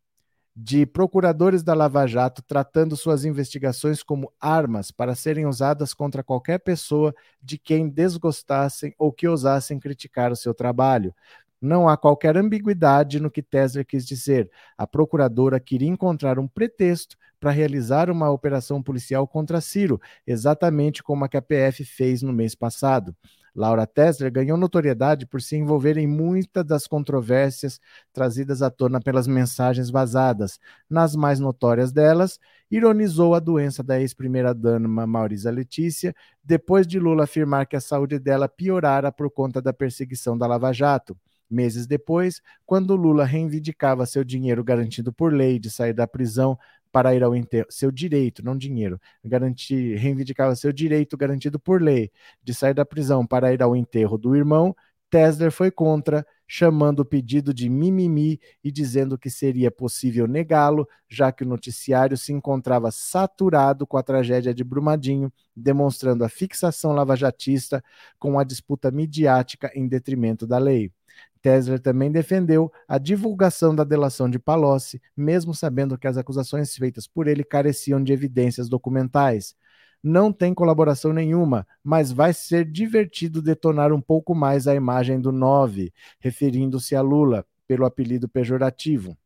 de 0.60 0.88
procuradores 0.88 1.62
da 1.62 1.76
Lava 1.76 2.08
Jato 2.08 2.42
tratando 2.42 2.98
suas 2.98 3.24
investigações 3.24 4.02
como 4.02 4.34
armas 4.42 4.90
para 4.90 5.14
serem 5.14 5.46
usadas 5.46 5.94
contra 5.94 6.24
qualquer 6.24 6.58
pessoa 6.58 7.14
de 7.40 7.60
quem 7.60 7.88
desgostassem 7.88 8.92
ou 8.98 9.14
que 9.14 9.28
ousassem 9.28 9.80
criticar 9.80 10.32
o 10.32 10.36
seu 10.36 10.56
trabalho. 10.56 11.14
Não 11.62 11.88
há 11.88 11.96
qualquer 11.96 12.36
ambiguidade 12.36 13.20
no 13.20 13.30
que 13.30 13.44
Tesler 13.44 13.86
quis 13.86 14.04
dizer. 14.04 14.50
A 14.76 14.88
procuradora 14.88 15.60
queria 15.60 15.90
encontrar 15.90 16.40
um 16.40 16.48
pretexto 16.48 17.16
para 17.40 17.52
realizar 17.52 18.10
uma 18.10 18.32
operação 18.32 18.82
policial 18.82 19.28
contra 19.28 19.62
Ciro, 19.62 20.02
exatamente 20.26 21.04
como 21.04 21.24
a 21.24 21.30
que 21.30 21.38
a 21.38 21.42
PF 21.42 21.86
fez 21.86 22.24
no 22.24 22.34
mês 22.34 22.56
passado. 22.56 23.16
Laura 23.58 23.88
Tesler 23.88 24.32
ganhou 24.32 24.56
notoriedade 24.56 25.26
por 25.26 25.42
se 25.42 25.56
envolver 25.56 25.98
em 25.98 26.06
muitas 26.06 26.64
das 26.64 26.86
controvérsias 26.86 27.82
trazidas 28.14 28.62
à 28.62 28.70
tona 28.70 29.02
pelas 29.02 29.26
mensagens 29.28 29.90
vazadas. 29.90 30.60
Nas 30.88 31.16
mais 31.16 31.40
notórias 31.40 31.92
delas, 31.92 32.40
ironizou 32.70 33.34
a 33.34 33.40
doença 33.40 33.82
da 33.82 34.00
ex-primeira-dama 34.00 35.08
Maurisa 35.08 35.50
Letícia, 35.50 36.16
depois 36.44 36.86
de 36.86 37.00
Lula 37.00 37.24
afirmar 37.24 37.66
que 37.66 37.76
a 37.76 37.82
saúde 37.82 38.20
dela 38.20 38.48
piorara 38.48 39.12
por 39.12 39.32
conta 39.32 39.60
da 39.60 39.74
perseguição 39.74 40.38
da 40.38 40.46
Lava 40.46 40.72
Jato. 40.72 41.18
Meses 41.50 41.88
depois, 41.88 42.42
quando 42.64 42.96
Lula 42.96 43.26
reivindicava 43.26 44.06
seu 44.06 44.24
dinheiro 44.24 44.64
garantido 44.64 45.12
por 45.12 45.34
lei 45.34 45.58
de 45.58 45.72
sair 45.72 45.94
da 45.94 46.06
prisão 46.06 46.60
para 46.92 47.16
ir 47.16 47.24
ao 47.24 47.36
enterro, 47.36 47.68
seu 47.70 47.92
direito, 47.92 48.44
não 48.44 48.58
dinheiro, 48.58 49.00
garantir, 49.24 49.96
reivindicava 49.98 50.56
seu 50.56 50.72
direito 50.72 51.18
garantido 51.18 51.60
por 51.60 51.82
lei 51.82 52.12
de 52.44 52.54
sair 52.54 52.74
da 52.74 52.86
prisão 52.86 53.26
para 53.26 53.54
ir 53.54 53.62
ao 53.62 53.76
enterro 53.76 54.18
do 54.18 54.36
irmão, 54.36 54.76
Tesler 55.10 55.52
foi 55.52 55.72
contra, 55.72 56.26
chamando 56.46 57.00
o 57.00 57.06
pedido 57.06 57.54
de 57.54 57.70
mimimi 57.70 58.40
e 58.64 58.72
dizendo 58.72 59.18
que 59.18 59.30
seria 59.30 59.72
possível 59.72 60.28
negá-lo, 60.28 60.88
já 61.10 61.32
que 61.32 61.44
o 61.44 61.48
noticiário 61.48 62.18
se 62.18 62.34
encontrava 62.34 62.92
saturado 62.92 63.88
com 63.88 63.98
a 63.98 64.04
tragédia 64.04 64.54
de 64.54 64.64
Brumadinho, 64.64 65.32
demonstrando 65.56 66.26
a 66.26 66.30
fixação 66.30 66.92
lavajatista 66.92 67.84
com 68.20 68.38
a 68.38 68.44
disputa 68.44 68.92
midiática 68.92 69.72
em 69.74 69.88
detrimento 69.88 70.46
da 70.46 70.58
lei. 70.58 70.92
Tesler 71.38 71.80
também 71.80 72.12
defendeu 72.12 72.72
a 72.88 72.98
divulgação 72.98 73.74
da 73.74 73.84
delação 73.84 74.30
de 74.30 74.40
Palocci, 74.40 75.02
mesmo 75.16 75.54
sabendo 75.54 75.98
que 75.98 76.08
as 76.08 76.18
acusações 76.18 76.76
feitas 76.76 77.08
por 77.08 77.28
ele 77.28 77.44
careciam 77.44 78.04
de 78.04 78.12
evidências 78.12 78.68
documentais. 78.68 79.56
Não 80.04 80.32
tem 80.32 80.54
colaboração 80.54 81.14
nenhuma, 81.14 81.66
mas 81.84 82.12
vai 82.12 82.34
ser 82.34 82.66
divertido 82.66 83.42
detonar 83.42 83.92
um 83.92 84.02
pouco 84.02 84.36
mais 84.36 84.68
a 84.68 84.76
imagem 84.76 85.20
do 85.20 85.32
9, 85.32 85.94
referindo-se 86.20 86.96
a 86.96 87.02
Lula, 87.02 87.46
pelo 87.68 87.86
apelido 87.86 88.30
pejorativo. 88.30 89.18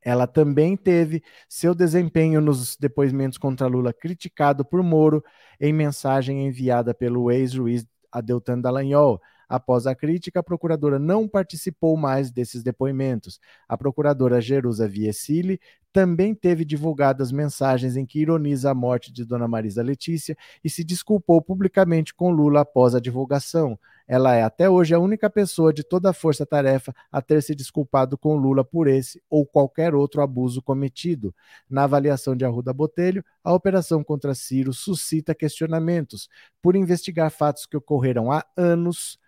Ela 0.00 0.26
também 0.26 0.76
teve 0.76 1.22
seu 1.48 1.74
desempenho 1.74 2.40
nos 2.40 2.76
depoimentos 2.76 3.38
contra 3.38 3.66
Lula 3.66 3.92
criticado 3.92 4.64
por 4.64 4.82
Moro 4.82 5.24
em 5.60 5.72
mensagem 5.72 6.46
enviada 6.46 6.94
pelo 6.94 7.30
ex-juiz 7.30 7.86
Adeltan 8.10 8.60
Dallagnol, 8.60 9.20
Após 9.48 9.86
a 9.86 9.94
crítica, 9.94 10.40
a 10.40 10.42
procuradora 10.42 10.98
não 10.98 11.26
participou 11.26 11.96
mais 11.96 12.30
desses 12.30 12.62
depoimentos. 12.62 13.40
A 13.68 13.78
procuradora 13.78 14.40
Jerusa 14.40 14.86
Viesili 14.86 15.58
também 15.92 16.34
teve 16.34 16.64
divulgadas 16.64 17.32
mensagens 17.32 17.96
em 17.96 18.04
que 18.04 18.20
ironiza 18.20 18.70
a 18.70 18.74
morte 18.74 19.12
de 19.12 19.24
Dona 19.24 19.48
Marisa 19.48 19.82
Letícia 19.82 20.36
e 20.62 20.68
se 20.68 20.84
desculpou 20.84 21.40
publicamente 21.40 22.14
com 22.14 22.30
Lula 22.30 22.60
após 22.60 22.94
a 22.94 23.00
divulgação. 23.00 23.78
Ela 24.06 24.34
é 24.34 24.42
até 24.42 24.70
hoje 24.70 24.94
a 24.94 24.98
única 24.98 25.28
pessoa 25.28 25.72
de 25.72 25.82
toda 25.82 26.10
a 26.10 26.14
força-tarefa 26.14 26.94
a 27.12 27.20
ter 27.20 27.42
se 27.42 27.54
desculpado 27.54 28.16
com 28.16 28.36
Lula 28.36 28.64
por 28.64 28.86
esse 28.86 29.22
ou 29.28 29.44
qualquer 29.44 29.94
outro 29.94 30.22
abuso 30.22 30.62
cometido. 30.62 31.34
Na 31.68 31.84
avaliação 31.84 32.34
de 32.34 32.44
Arruda 32.44 32.72
Botelho, 32.72 33.24
a 33.44 33.52
operação 33.52 34.02
contra 34.02 34.34
Ciro 34.34 34.72
suscita 34.72 35.34
questionamentos 35.34 36.28
por 36.62 36.74
investigar 36.74 37.30
fatos 37.30 37.66
que 37.66 37.76
ocorreram 37.76 38.32
há 38.32 38.44
anos 38.56 39.18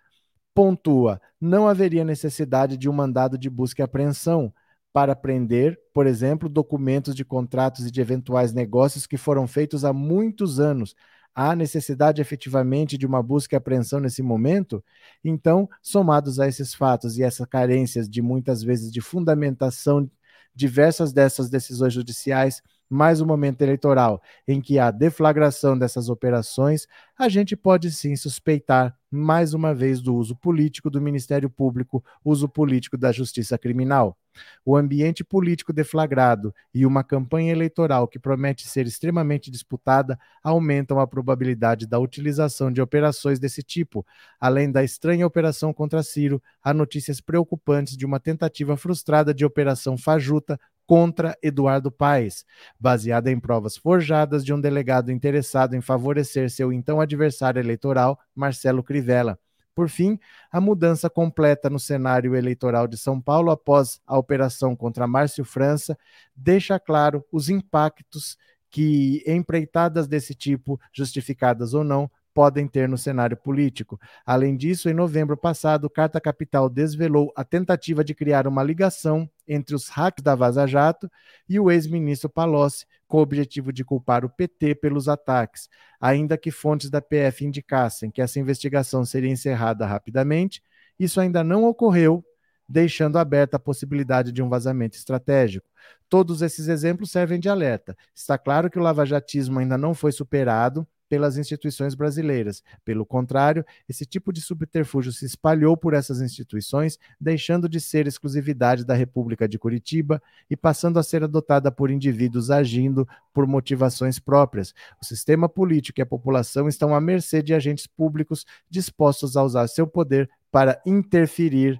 pontua: 0.53 1.21
não 1.39 1.67
haveria 1.67 2.03
necessidade 2.03 2.77
de 2.77 2.89
um 2.89 2.93
mandado 2.93 3.37
de 3.37 3.49
busca 3.49 3.81
e 3.81 3.85
apreensão 3.85 4.53
para 4.93 5.15
prender, 5.15 5.79
por 5.93 6.05
exemplo, 6.05 6.49
documentos 6.49 7.15
de 7.15 7.23
contratos 7.23 7.85
e 7.85 7.91
de 7.91 8.01
eventuais 8.01 8.53
negócios 8.53 9.07
que 9.07 9.17
foram 9.17 9.47
feitos 9.47 9.85
há 9.85 9.93
muitos 9.93 10.59
anos. 10.59 10.95
Há 11.33 11.55
necessidade 11.55 12.21
efetivamente 12.21 12.97
de 12.97 13.05
uma 13.05 13.23
busca 13.23 13.55
e 13.55 13.57
apreensão 13.57 14.01
nesse 14.01 14.21
momento? 14.21 14.83
Então, 15.23 15.69
somados 15.81 16.39
a 16.41 16.47
esses 16.47 16.73
fatos 16.73 17.17
e 17.17 17.23
essas 17.23 17.47
carências 17.47 18.09
de 18.09 18.21
muitas 18.21 18.61
vezes 18.61 18.91
de 18.91 18.99
fundamentação 18.99 20.09
diversas 20.53 21.13
dessas 21.13 21.49
decisões 21.49 21.93
judiciais 21.93 22.61
mais 22.91 23.21
um 23.21 23.25
momento 23.25 23.61
eleitoral 23.61 24.21
em 24.45 24.59
que 24.59 24.77
há 24.77 24.91
deflagração 24.91 25.79
dessas 25.79 26.09
operações, 26.09 26.85
a 27.17 27.29
gente 27.29 27.55
pode 27.55 27.89
sim 27.89 28.17
suspeitar 28.17 28.93
mais 29.09 29.53
uma 29.53 29.73
vez 29.73 30.01
do 30.01 30.15
uso 30.15 30.35
político 30.35 30.89
do 30.89 31.01
Ministério 31.01 31.49
Público, 31.49 32.03
uso 32.23 32.49
político 32.49 32.97
da 32.97 33.11
Justiça 33.11 33.57
Criminal. 33.57 34.17
O 34.65 34.77
ambiente 34.77 35.23
político 35.23 35.73
deflagrado 35.73 36.53
e 36.73 36.85
uma 36.85 37.03
campanha 37.03 37.51
eleitoral 37.51 38.07
que 38.07 38.17
promete 38.17 38.65
ser 38.65 38.87
extremamente 38.87 39.51
disputada 39.51 40.17
aumentam 40.41 40.99
a 40.99 41.05
probabilidade 41.05 41.85
da 41.85 41.99
utilização 41.99 42.71
de 42.71 42.81
operações 42.81 43.39
desse 43.39 43.61
tipo. 43.61 44.05
Além 44.39 44.71
da 44.71 44.83
estranha 44.83 45.27
operação 45.27 45.73
contra 45.73 46.01
Ciro, 46.01 46.41
há 46.63 46.73
notícias 46.73 47.19
preocupantes 47.19 47.97
de 47.97 48.05
uma 48.05 48.19
tentativa 48.19 48.77
frustrada 48.77 49.33
de 49.33 49.43
operação 49.43 49.97
fajuta 49.97 50.57
contra 50.85 51.37
Eduardo 51.41 51.91
Paes, 51.91 52.45
baseada 52.79 53.31
em 53.31 53.39
provas 53.39 53.77
forjadas 53.77 54.43
de 54.43 54.53
um 54.53 54.59
delegado 54.59 55.11
interessado 55.11 55.75
em 55.75 55.81
favorecer 55.81 56.49
seu 56.49 56.73
então 56.73 56.99
adversário 56.99 57.59
eleitoral, 57.59 58.19
Marcelo 58.35 58.83
Crivella. 58.83 59.39
Por 59.73 59.89
fim, 59.89 60.19
a 60.51 60.59
mudança 60.59 61.09
completa 61.09 61.69
no 61.69 61.79
cenário 61.79 62.35
eleitoral 62.35 62.87
de 62.87 62.97
São 62.97 63.21
Paulo 63.21 63.51
após 63.51 64.01
a 64.05 64.17
operação 64.17 64.75
contra 64.75 65.07
Márcio 65.07 65.45
França 65.45 65.97
deixa 66.35 66.77
claro 66.77 67.25
os 67.31 67.49
impactos 67.49 68.37
que 68.69 69.23
empreitadas 69.27 70.07
desse 70.07 70.33
tipo, 70.33 70.79
justificadas 70.93 71.73
ou 71.73 71.83
não, 71.83 72.09
podem 72.33 72.67
ter 72.67 72.87
no 72.87 72.97
cenário 72.97 73.37
político. 73.37 73.99
Além 74.25 74.55
disso, 74.55 74.89
em 74.89 74.93
novembro 74.93 75.37
passado, 75.37 75.89
Carta 75.89 76.19
Capital 76.19 76.69
desvelou 76.69 77.31
a 77.35 77.43
tentativa 77.43 78.03
de 78.03 78.15
criar 78.15 78.47
uma 78.47 78.63
ligação 78.63 79.29
entre 79.47 79.75
os 79.75 79.89
hacks 79.89 80.23
da 80.23 80.35
Vaza 80.35 80.65
Jato 80.65 81.09
e 81.47 81.59
o 81.59 81.69
ex-ministro 81.69 82.29
Palocci, 82.29 82.85
com 83.07 83.17
o 83.17 83.21
objetivo 83.21 83.73
de 83.73 83.83
culpar 83.83 84.23
o 84.23 84.29
PT 84.29 84.75
pelos 84.75 85.09
ataques, 85.09 85.67
ainda 85.99 86.37
que 86.37 86.49
fontes 86.49 86.89
da 86.89 87.01
PF 87.01 87.45
indicassem 87.45 88.09
que 88.09 88.21
essa 88.21 88.39
investigação 88.39 89.03
seria 89.03 89.29
encerrada 89.29 89.85
rapidamente, 89.85 90.63
isso 90.97 91.19
ainda 91.19 91.43
não 91.43 91.65
ocorreu, 91.65 92.23
deixando 92.67 93.17
aberta 93.17 93.57
a 93.57 93.59
possibilidade 93.59 94.31
de 94.31 94.41
um 94.41 94.47
vazamento 94.47 94.95
estratégico. 94.95 95.67
Todos 96.07 96.41
esses 96.41 96.69
exemplos 96.69 97.11
servem 97.11 97.39
de 97.39 97.49
alerta. 97.49 97.97
Está 98.15 98.37
claro 98.37 98.69
que 98.69 98.79
o 98.79 98.81
lavajatismo 98.81 99.59
ainda 99.59 99.77
não 99.77 99.93
foi 99.93 100.13
superado, 100.13 100.87
pelas 101.11 101.37
instituições 101.37 101.93
brasileiras. 101.93 102.63
Pelo 102.85 103.05
contrário, 103.05 103.65
esse 103.89 104.05
tipo 104.05 104.31
de 104.31 104.39
subterfúgio 104.39 105.11
se 105.11 105.25
espalhou 105.25 105.75
por 105.75 105.93
essas 105.93 106.21
instituições, 106.21 106.97
deixando 107.19 107.67
de 107.67 107.81
ser 107.81 108.07
exclusividade 108.07 108.85
da 108.85 108.93
República 108.93 109.45
de 109.45 109.59
Curitiba 109.59 110.23
e 110.49 110.55
passando 110.55 110.97
a 110.97 111.03
ser 111.03 111.21
adotada 111.21 111.69
por 111.69 111.91
indivíduos 111.91 112.49
agindo 112.49 113.05
por 113.33 113.45
motivações 113.45 114.19
próprias. 114.19 114.73
O 115.01 115.05
sistema 115.05 115.49
político 115.49 115.99
e 115.99 116.01
a 116.01 116.05
população 116.05 116.69
estão 116.69 116.95
à 116.95 117.01
mercê 117.01 117.43
de 117.43 117.53
agentes 117.53 117.85
públicos 117.85 118.45
dispostos 118.69 119.35
a 119.35 119.43
usar 119.43 119.67
seu 119.67 119.85
poder 119.85 120.29
para 120.49 120.81
interferir 120.85 121.77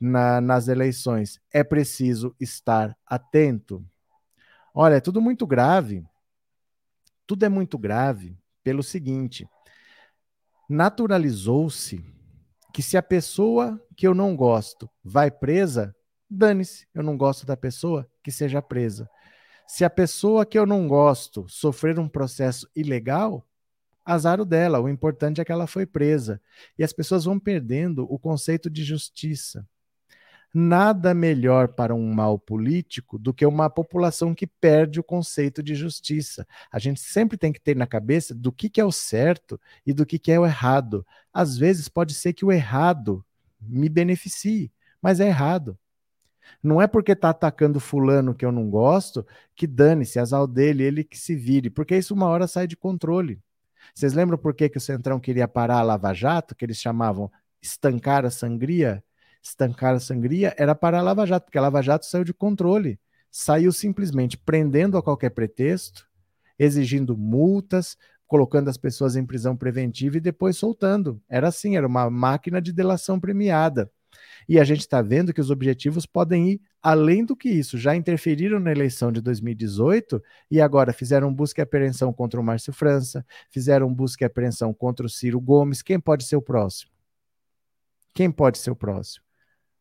na, 0.00 0.40
nas 0.40 0.66
eleições. 0.66 1.40
É 1.52 1.62
preciso 1.62 2.34
estar 2.40 2.98
atento. 3.06 3.80
Olha, 4.74 4.96
é 4.96 5.00
tudo 5.00 5.20
muito 5.20 5.46
grave. 5.46 6.04
Tudo 7.28 7.44
é 7.44 7.48
muito 7.48 7.78
grave 7.78 8.41
pelo 8.62 8.82
seguinte: 8.82 9.46
naturalizou-se 10.68 12.04
que 12.72 12.82
se 12.82 12.96
a 12.96 13.02
pessoa 13.02 13.80
que 13.96 14.06
eu 14.06 14.14
não 14.14 14.34
gosto 14.34 14.88
vai 15.04 15.30
presa, 15.30 15.94
dane-se, 16.28 16.86
eu 16.94 17.02
não 17.02 17.16
gosto 17.16 17.44
da 17.44 17.56
pessoa, 17.56 18.08
que 18.22 18.32
seja 18.32 18.62
presa. 18.62 19.08
Se 19.66 19.84
a 19.84 19.90
pessoa 19.90 20.44
que 20.46 20.58
eu 20.58 20.66
não 20.66 20.88
gosto 20.88 21.46
sofrer 21.48 21.98
um 21.98 22.08
processo 22.08 22.68
ilegal, 22.74 23.46
azar 24.04 24.40
o 24.40 24.44
dela, 24.44 24.80
o 24.80 24.88
importante 24.88 25.40
é 25.40 25.44
que 25.44 25.52
ela 25.52 25.66
foi 25.66 25.86
presa. 25.86 26.40
E 26.78 26.82
as 26.82 26.92
pessoas 26.92 27.24
vão 27.24 27.38
perdendo 27.38 28.06
o 28.10 28.18
conceito 28.18 28.68
de 28.68 28.82
justiça. 28.82 29.66
Nada 30.54 31.14
melhor 31.14 31.68
para 31.68 31.94
um 31.94 32.12
mal 32.12 32.38
político 32.38 33.18
do 33.18 33.32
que 33.32 33.46
uma 33.46 33.70
população 33.70 34.34
que 34.34 34.46
perde 34.46 35.00
o 35.00 35.04
conceito 35.04 35.62
de 35.62 35.74
justiça. 35.74 36.46
A 36.70 36.78
gente 36.78 37.00
sempre 37.00 37.38
tem 37.38 37.52
que 37.52 37.60
ter 37.60 37.74
na 37.74 37.86
cabeça 37.86 38.34
do 38.34 38.52
que, 38.52 38.68
que 38.68 38.80
é 38.80 38.84
o 38.84 38.92
certo 38.92 39.58
e 39.86 39.94
do 39.94 40.04
que, 40.04 40.18
que 40.18 40.30
é 40.30 40.38
o 40.38 40.44
errado. 40.44 41.06
Às 41.32 41.56
vezes 41.56 41.88
pode 41.88 42.12
ser 42.12 42.34
que 42.34 42.44
o 42.44 42.52
errado 42.52 43.24
me 43.60 43.88
beneficie, 43.88 44.70
mas 45.00 45.20
é 45.20 45.28
errado. 45.28 45.78
Não 46.62 46.82
é 46.82 46.86
porque 46.86 47.12
está 47.12 47.30
atacando 47.30 47.80
fulano 47.80 48.34
que 48.34 48.44
eu 48.44 48.52
não 48.52 48.68
gosto 48.68 49.26
que 49.54 49.66
dane-se, 49.66 50.18
azar 50.18 50.46
dele, 50.46 50.82
ele 50.82 51.04
que 51.04 51.18
se 51.18 51.34
vire, 51.34 51.70
porque 51.70 51.96
isso 51.96 52.14
uma 52.14 52.26
hora 52.26 52.46
sai 52.46 52.66
de 52.66 52.76
controle. 52.76 53.40
Vocês 53.94 54.12
lembram 54.12 54.38
por 54.38 54.54
que, 54.54 54.68
que 54.68 54.78
o 54.78 54.80
Centrão 54.80 55.18
queria 55.18 55.48
parar 55.48 55.78
a 55.78 55.82
Lava 55.82 56.12
Jato, 56.12 56.54
que 56.54 56.64
eles 56.64 56.78
chamavam 56.78 57.30
estancar 57.60 58.24
a 58.24 58.30
sangria? 58.30 59.02
Estancar 59.42 59.94
a 59.94 60.00
sangria 60.00 60.54
era 60.56 60.74
parar 60.74 61.00
a 61.00 61.02
Lava 61.02 61.26
Jato, 61.26 61.46
porque 61.46 61.58
a 61.58 61.62
Lava 61.62 61.82
Jato 61.82 62.06
saiu 62.06 62.24
de 62.24 62.32
controle. 62.32 62.98
Saiu 63.30 63.72
simplesmente 63.72 64.38
prendendo 64.38 64.96
a 64.96 65.02
qualquer 65.02 65.30
pretexto, 65.30 66.08
exigindo 66.58 67.16
multas, 67.16 67.96
colocando 68.26 68.70
as 68.70 68.76
pessoas 68.76 69.16
em 69.16 69.26
prisão 69.26 69.56
preventiva 69.56 70.16
e 70.16 70.20
depois 70.20 70.56
soltando. 70.56 71.20
Era 71.28 71.48
assim, 71.48 71.76
era 71.76 71.86
uma 71.86 72.08
máquina 72.08 72.62
de 72.62 72.72
delação 72.72 73.18
premiada. 73.18 73.90
E 74.48 74.60
a 74.60 74.64
gente 74.64 74.80
está 74.80 75.02
vendo 75.02 75.32
que 75.32 75.40
os 75.40 75.50
objetivos 75.50 76.06
podem 76.06 76.52
ir 76.52 76.60
além 76.82 77.24
do 77.24 77.36
que 77.36 77.48
isso. 77.48 77.78
Já 77.78 77.96
interferiram 77.96 78.60
na 78.60 78.70
eleição 78.70 79.10
de 79.10 79.20
2018 79.20 80.22
e 80.50 80.60
agora 80.60 80.92
fizeram 80.92 81.32
busca 81.32 81.60
e 81.60 81.64
apreensão 81.64 82.12
contra 82.12 82.40
o 82.40 82.44
Márcio 82.44 82.72
França, 82.72 83.24
fizeram 83.50 83.92
busca 83.92 84.24
e 84.24 84.26
apreensão 84.26 84.72
contra 84.74 85.06
o 85.06 85.10
Ciro 85.10 85.40
Gomes. 85.40 85.82
Quem 85.82 85.98
pode 85.98 86.24
ser 86.24 86.36
o 86.36 86.42
próximo? 86.42 86.90
Quem 88.14 88.30
pode 88.30 88.58
ser 88.58 88.70
o 88.70 88.76
próximo? 88.76 89.24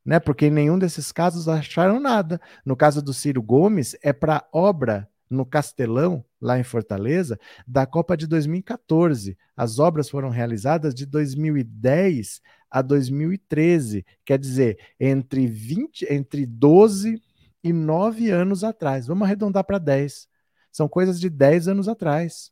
Né? 0.05 0.20
Porque 0.20 0.48
em 0.48 0.51
nenhum 0.51 0.79
desses 0.79 1.12
casos 1.12 1.48
acharam 1.48 2.00
nada. 2.00 2.41
No 2.65 2.75
caso 2.75 3.01
do 3.01 3.13
Ciro 3.13 3.41
Gomes, 3.41 3.96
é 4.01 4.12
para 4.12 4.48
obra 4.51 5.08
no 5.30 5.45
Castelão, 5.45 6.26
lá 6.41 6.60
em 6.60 6.63
Fortaleza, 6.63 7.39
da 7.65 7.86
Copa 7.86 8.17
de 8.17 8.28
2014. 8.28 9.38
As 9.56 9.80
obras 9.80 10.10
foram 10.10 10.30
realizadas 10.30 10.93
de 10.93 11.06
2010 11.06 12.41
a 12.69 12.82
2013, 12.82 14.06
quer 14.26 14.38
dizer, 14.38 14.78
entre 14.99 15.47
20, 15.47 16.06
entre 16.10 16.45
12 16.45 17.21
e 17.63 17.73
9 17.73 18.30
anos 18.30 18.63
atrás. 18.63 19.08
Vamos 19.08 19.23
arredondar 19.23 19.63
para 19.63 19.78
10. 19.78 20.28
São 20.71 20.88
coisas 20.88 21.19
de 21.19 21.30
10 21.30 21.67
anos 21.67 21.88
atrás. 21.88 22.52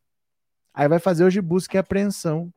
Aí 0.74 0.88
vai 0.88 1.00
fazer 1.00 1.24
hoje 1.24 1.42
busca 1.42 1.78
e 1.78 1.80
apreensão. 1.80 2.54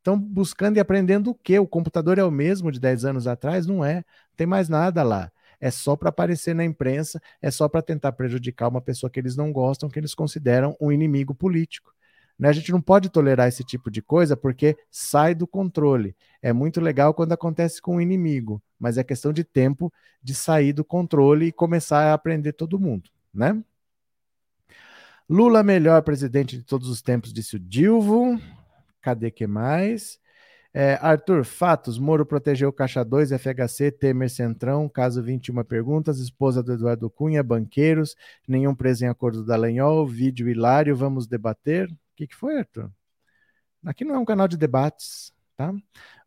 Estão 0.00 0.18
buscando 0.18 0.76
e 0.76 0.80
aprendendo 0.80 1.30
o 1.30 1.34
quê? 1.34 1.58
O 1.58 1.66
computador 1.66 2.18
é 2.18 2.24
o 2.24 2.30
mesmo 2.30 2.72
de 2.72 2.80
10 2.80 3.04
anos 3.04 3.26
atrás? 3.26 3.66
Não 3.66 3.84
é. 3.84 3.96
Não 3.96 4.36
tem 4.36 4.46
mais 4.46 4.68
nada 4.68 5.02
lá 5.02 5.30
é 5.60 5.70
só 5.70 5.94
para 5.94 6.08
aparecer 6.08 6.54
na 6.54 6.64
imprensa, 6.64 7.20
é 7.40 7.50
só 7.50 7.68
para 7.68 7.82
tentar 7.82 8.12
prejudicar 8.12 8.68
uma 8.68 8.80
pessoa 8.80 9.10
que 9.10 9.20
eles 9.20 9.36
não 9.36 9.52
gostam, 9.52 9.90
que 9.90 9.98
eles 9.98 10.14
consideram 10.14 10.74
um 10.80 10.90
inimigo 10.90 11.34
político. 11.34 11.94
Né? 12.38 12.48
A 12.48 12.52
gente 12.52 12.72
não 12.72 12.80
pode 12.80 13.10
tolerar 13.10 13.46
esse 13.46 13.62
tipo 13.62 13.90
de 13.90 14.00
coisa 14.00 14.34
porque 14.34 14.76
sai 14.90 15.34
do 15.34 15.46
controle. 15.46 16.16
É 16.40 16.52
muito 16.52 16.80
legal 16.80 17.12
quando 17.12 17.32
acontece 17.32 17.82
com 17.82 17.92
o 17.92 17.94
um 17.96 18.00
inimigo, 18.00 18.62
mas 18.78 18.96
é 18.96 19.04
questão 19.04 19.32
de 19.32 19.44
tempo 19.44 19.92
de 20.22 20.34
sair 20.34 20.72
do 20.72 20.82
controle 20.82 21.46
e 21.46 21.52
começar 21.52 22.04
a 22.04 22.14
aprender 22.14 22.54
todo 22.54 22.80
mundo, 22.80 23.10
né? 23.32 23.62
Lula 25.28 25.62
melhor 25.62 26.02
presidente 26.02 26.56
de 26.56 26.64
todos 26.64 26.88
os 26.88 27.00
tempos, 27.00 27.32
disse 27.32 27.54
o 27.54 27.60
Dilvo. 27.60 28.40
Cadê 29.00 29.30
que 29.30 29.46
mais? 29.46 30.20
É, 30.72 30.94
Arthur, 31.00 31.44
fatos: 31.44 31.98
Moro 31.98 32.24
protegeu 32.24 32.72
Caixa 32.72 33.04
2, 33.04 33.32
FHC, 33.32 33.90
Temer 33.90 34.30
Centrão, 34.30 34.88
caso 34.88 35.22
21 35.22 35.64
perguntas, 35.64 36.20
esposa 36.20 36.62
do 36.62 36.72
Eduardo 36.72 37.10
Cunha, 37.10 37.42
banqueiros, 37.42 38.14
nenhum 38.46 38.74
preso 38.74 39.04
em 39.04 39.08
acordo 39.08 39.44
da 39.44 39.56
Lenhol, 39.56 40.06
vídeo 40.06 40.48
hilário, 40.48 40.94
vamos 40.94 41.26
debater. 41.26 41.90
O 41.90 41.96
que, 42.16 42.26
que 42.26 42.36
foi, 42.36 42.58
Arthur? 42.58 42.90
Aqui 43.84 44.04
não 44.04 44.14
é 44.14 44.18
um 44.18 44.24
canal 44.24 44.46
de 44.46 44.56
debates, 44.56 45.32
tá? 45.56 45.74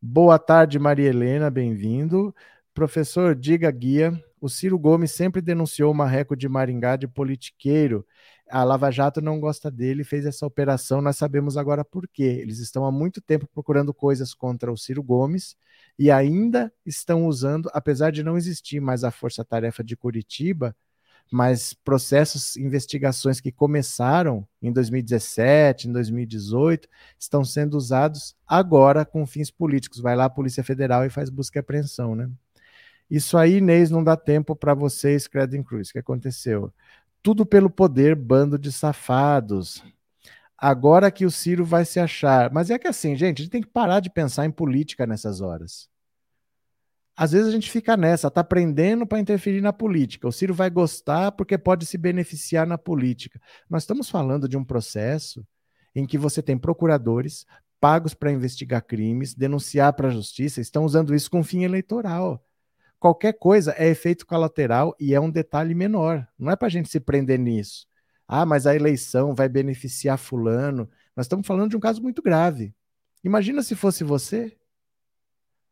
Boa 0.01 0.37
tarde, 0.39 0.77
Maria 0.79 1.09
Helena, 1.09 1.49
bem-vindo. 1.49 2.35
Professor, 2.73 3.35
diga 3.35 3.69
guia. 3.71 4.11
O 4.43 4.49
Ciro 4.49 4.77
Gomes 4.77 5.11
sempre 5.11 5.41
denunciou 5.41 5.91
o 5.91 5.95
Marreco 5.95 6.35
de 6.35 6.49
Maringá 6.49 6.95
de 6.95 7.07
politiqueiro 7.07 8.05
a 8.53 8.63
Lava 8.63 8.91
Jato 8.91 9.19
não 9.21 9.39
gosta 9.39 9.71
dele, 9.71 10.03
fez 10.03 10.25
essa 10.25 10.45
operação, 10.45 11.01
nós 11.01 11.17
sabemos 11.17 11.57
agora 11.57 11.83
por 11.83 12.07
quê. 12.07 12.37
Eles 12.41 12.59
estão 12.59 12.85
há 12.85 12.91
muito 12.91 13.21
tempo 13.21 13.47
procurando 13.51 13.93
coisas 13.93 14.33
contra 14.33 14.71
o 14.71 14.77
Ciro 14.77 15.01
Gomes 15.01 15.55
e 15.97 16.11
ainda 16.11 16.71
estão 16.85 17.25
usando, 17.25 17.69
apesar 17.73 18.11
de 18.11 18.23
não 18.23 18.37
existir 18.37 18.79
mais 18.79 19.03
a 19.03 19.11
Força 19.11 19.43
Tarefa 19.43 19.83
de 19.83 19.95
Curitiba, 19.95 20.75
mas 21.31 21.73
processos, 21.73 22.55
investigações 22.57 23.41
que 23.41 23.51
começaram 23.51 24.47
em 24.61 24.71
2017, 24.71 25.87
em 25.87 25.91
2018, 25.91 26.87
estão 27.17 27.43
sendo 27.43 27.75
usados 27.75 28.35
agora 28.45 29.03
com 29.03 29.25
fins 29.25 29.49
políticos. 29.49 29.99
Vai 29.99 30.15
lá 30.15 30.25
a 30.25 30.29
Polícia 30.29 30.63
Federal 30.63 31.05
e 31.05 31.09
faz 31.09 31.29
busca 31.29 31.57
e 31.57 31.61
apreensão, 31.61 32.13
né? 32.13 32.29
Isso 33.09 33.37
aí, 33.37 33.57
Inês, 33.57 33.91
não 33.91 34.03
dá 34.03 34.15
tempo 34.17 34.55
para 34.55 34.73
vocês, 34.73 35.27
Credo 35.27 35.61
Cruz. 35.63 35.89
O 35.89 35.93
que 35.93 35.99
aconteceu? 35.99 36.73
Tudo 37.21 37.45
pelo 37.45 37.69
poder, 37.69 38.15
bando 38.15 38.57
de 38.57 38.71
safados. 38.71 39.83
Agora 40.57 41.11
que 41.11 41.25
o 41.25 41.31
Ciro 41.31 41.65
vai 41.65 41.85
se 41.85 41.99
achar. 41.99 42.51
Mas 42.51 42.69
é 42.69 42.79
que 42.79 42.87
assim, 42.87 43.15
gente, 43.15 43.41
a 43.41 43.43
gente 43.43 43.51
tem 43.51 43.61
que 43.61 43.67
parar 43.67 43.99
de 43.99 44.09
pensar 44.09 44.45
em 44.45 44.51
política 44.51 45.05
nessas 45.05 45.41
horas. 45.41 45.89
Às 47.15 47.31
vezes 47.31 47.47
a 47.47 47.51
gente 47.51 47.69
fica 47.69 47.95
nessa, 47.95 48.31
tá 48.31 48.41
aprendendo 48.41 49.05
para 49.05 49.19
interferir 49.19 49.61
na 49.61 49.71
política. 49.71 50.27
O 50.27 50.31
Ciro 50.31 50.53
vai 50.53 50.69
gostar 50.69 51.31
porque 51.33 51.57
pode 51.57 51.85
se 51.85 51.97
beneficiar 51.97 52.65
na 52.65 52.77
política. 52.77 53.39
Nós 53.69 53.83
estamos 53.83 54.09
falando 54.09 54.49
de 54.49 54.57
um 54.57 54.63
processo 54.63 55.45
em 55.93 56.07
que 56.07 56.17
você 56.17 56.41
tem 56.41 56.57
procuradores 56.57 57.45
pagos 57.79 58.13
para 58.13 58.31
investigar 58.31 58.83
crimes, 58.83 59.35
denunciar 59.35 59.93
para 59.93 60.07
a 60.07 60.11
justiça, 60.11 60.61
estão 60.61 60.85
usando 60.85 61.13
isso 61.13 61.29
com 61.29 61.43
fim 61.43 61.63
eleitoral 61.63 62.43
qualquer 63.03 63.33
coisa 63.33 63.75
é 63.77 63.89
efeito 63.89 64.25
colateral 64.25 64.95
e 64.97 65.13
é 65.13 65.19
um 65.19 65.29
detalhe 65.29 65.75
menor. 65.75 66.25
Não 66.39 66.49
é 66.49 66.55
para 66.55 66.67
a 66.67 66.71
gente 66.71 66.87
se 66.87 67.01
prender 67.01 67.37
nisso. 67.37 67.85
Ah, 68.25 68.45
mas 68.45 68.65
a 68.65 68.73
eleição 68.73 69.35
vai 69.35 69.49
beneficiar 69.49 70.17
Fulano. 70.17 70.89
Nós 71.13 71.25
estamos 71.25 71.45
falando 71.45 71.71
de 71.71 71.75
um 71.75 71.81
caso 71.81 72.01
muito 72.01 72.21
grave. 72.21 72.73
Imagina 73.21 73.61
se 73.61 73.75
fosse 73.75 74.05
você. 74.05 74.57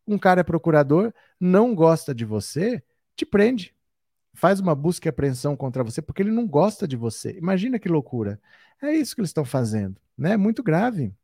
Um 0.05 0.17
cara 0.17 0.41
é 0.41 0.43
procurador, 0.43 1.13
não 1.39 1.73
gosta 1.73 2.13
de 2.13 2.25
você, 2.25 2.83
te 3.15 3.25
prende. 3.25 3.73
Faz 4.33 4.59
uma 4.59 4.75
busca 4.75 5.07
e 5.07 5.09
apreensão 5.09 5.55
contra 5.55 5.85
você 5.85 6.01
porque 6.01 6.21
ele 6.21 6.31
não 6.31 6.45
gosta 6.45 6.85
de 6.85 6.97
você. 6.97 7.31
Imagina 7.37 7.79
que 7.79 7.87
loucura. 7.87 8.41
É 8.81 8.91
isso 8.91 9.15
que 9.15 9.21
eles 9.21 9.29
estão 9.29 9.45
fazendo, 9.45 9.95
né? 10.17 10.35
Muito 10.35 10.61
grave. 10.61 11.15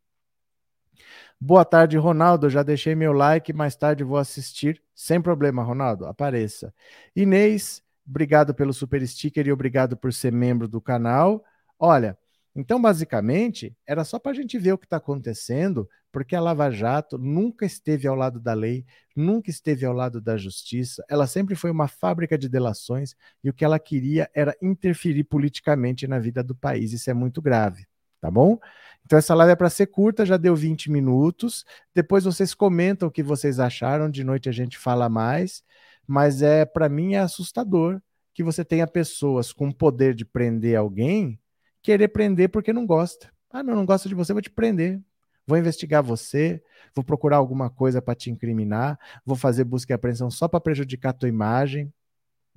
Boa 1.40 1.64
tarde, 1.64 1.98
Ronaldo. 1.98 2.50
Já 2.50 2.64
deixei 2.64 2.96
meu 2.96 3.14
like, 3.14 3.54
mais 3.54 3.76
tarde 3.76 4.04
vou 4.04 4.18
assistir. 4.18 4.82
Sem 4.96 5.22
problema, 5.22 5.64
Ronaldo. 5.64 6.06
Apareça. 6.08 6.74
Inês, 7.16 7.84
obrigado 8.08 8.56
pelo 8.56 8.74
super 8.74 9.06
sticker 9.08 9.46
e 9.46 9.52
obrigado 9.52 9.96
por 9.96 10.12
ser 10.12 10.32
membro 10.32 10.68
do 10.68 10.82
canal. 10.82 11.44
Olha, 11.78 12.18
então 12.56 12.82
basicamente 12.82 13.78
era 13.86 14.04
só 14.04 14.18
para 14.18 14.32
a 14.32 14.34
gente 14.36 14.58
ver 14.58 14.74
o 14.74 14.80
que 14.80 14.88
está 14.88 14.98
acontecendo, 14.98 15.88
porque 16.12 16.36
a 16.36 16.42
Lava 16.42 16.72
Jato 16.72 17.20
nunca 17.20 17.68
esteve 17.68 18.08
ao 18.08 18.16
lado 18.16 18.40
da 18.40 18.56
lei, 18.56 18.84
nunca 19.16 19.52
esteve 19.52 19.86
ao 19.86 19.94
lado 19.94 20.20
da 20.20 20.38
justiça. 20.38 21.06
Ela 21.08 21.28
sempre 21.28 21.54
foi 21.54 21.70
uma 21.70 21.88
fábrica 21.88 22.36
de 22.36 22.50
delações 22.50 23.16
e 23.44 23.50
o 23.52 23.54
que 23.54 23.64
ela 23.64 23.78
queria 23.78 24.28
era 24.34 24.58
interferir 24.60 25.24
politicamente 25.26 26.08
na 26.08 26.18
vida 26.18 26.44
do 26.44 26.56
país. 26.56 26.94
Isso 26.94 27.12
é 27.12 27.14
muito 27.14 27.44
grave, 27.44 27.86
tá 28.20 28.30
bom? 28.30 28.60
Então 29.06 29.18
essa 29.18 29.34
live 29.34 29.54
é 29.54 29.56
para 29.56 29.70
ser 29.70 29.88
curta, 29.88 30.26
já 30.26 30.36
deu 30.36 30.56
20 30.56 30.92
minutos. 30.92 31.66
Depois 31.96 32.26
vocês 32.26 32.54
comentam 32.54 33.08
o 33.08 33.12
que 33.12 33.24
vocês 33.24 33.60
acharam, 33.60 34.10
de 34.10 34.24
noite 34.24 34.50
a 34.50 34.52
gente 34.52 34.78
fala 34.78 35.08
mais, 35.08 35.64
mas 36.06 36.42
é 36.42 36.66
para 36.66 36.90
mim 36.90 37.14
é 37.14 37.20
assustador 37.20 38.02
que 38.34 38.44
você 38.44 38.64
tenha 38.64 38.86
pessoas 38.86 39.52
com 39.54 39.72
poder 39.72 40.14
de 40.14 40.26
prender 40.26 40.78
alguém, 40.78 41.40
querer 41.82 42.10
prender 42.10 42.50
porque 42.50 42.74
não 42.74 42.86
gosta. 42.86 43.32
Ah, 43.50 43.64
não, 43.64 43.76
não 43.76 43.86
gosta 43.86 44.10
de 44.10 44.16
você, 44.16 44.34
vou 44.34 44.42
te 44.42 44.50
prender. 44.50 45.02
Vou 45.48 45.58
investigar 45.58 46.04
você, 46.04 46.62
vou 46.94 47.04
procurar 47.04 47.38
alguma 47.38 47.70
coisa 47.70 48.02
para 48.02 48.14
te 48.14 48.30
incriminar, 48.30 49.00
vou 49.26 49.38
fazer 49.38 49.64
busca 49.64 49.94
e 49.94 49.96
apreensão 49.96 50.30
só 50.30 50.46
para 50.50 50.60
prejudicar 50.60 51.12
a 51.12 51.14
tua 51.14 51.30
imagem 51.30 51.92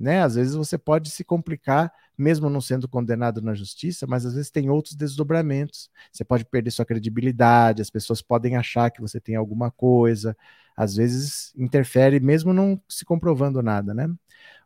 né? 0.00 0.22
Às 0.22 0.34
vezes 0.34 0.54
você 0.54 0.78
pode 0.78 1.10
se 1.10 1.22
complicar, 1.22 1.92
mesmo 2.16 2.48
não 2.48 2.60
sendo 2.60 2.88
condenado 2.88 3.42
na 3.42 3.54
justiça, 3.54 4.06
mas 4.06 4.24
às 4.24 4.34
vezes 4.34 4.50
tem 4.50 4.70
outros 4.70 4.94
desdobramentos. 4.94 5.90
Você 6.10 6.24
pode 6.24 6.44
perder 6.46 6.70
sua 6.70 6.86
credibilidade, 6.86 7.82
as 7.82 7.90
pessoas 7.90 8.22
podem 8.22 8.56
achar 8.56 8.90
que 8.90 9.00
você 9.00 9.20
tem 9.20 9.36
alguma 9.36 9.70
coisa, 9.70 10.36
às 10.76 10.96
vezes 10.96 11.52
interfere, 11.56 12.18
mesmo 12.20 12.52
não 12.52 12.80
se 12.88 13.04
comprovando 13.04 13.62
nada, 13.62 13.92
né? 13.94 14.08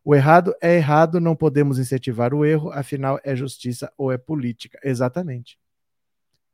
O 0.04 0.14
errado 0.14 0.54
é 0.60 0.76
errado, 0.76 1.20
não 1.20 1.34
podemos 1.34 1.78
incentivar 1.78 2.32
o 2.34 2.44
erro, 2.44 2.70
afinal 2.72 3.18
é 3.24 3.34
justiça 3.34 3.92
ou 3.98 4.12
é 4.12 4.18
política. 4.18 4.78
Exatamente. 4.84 5.58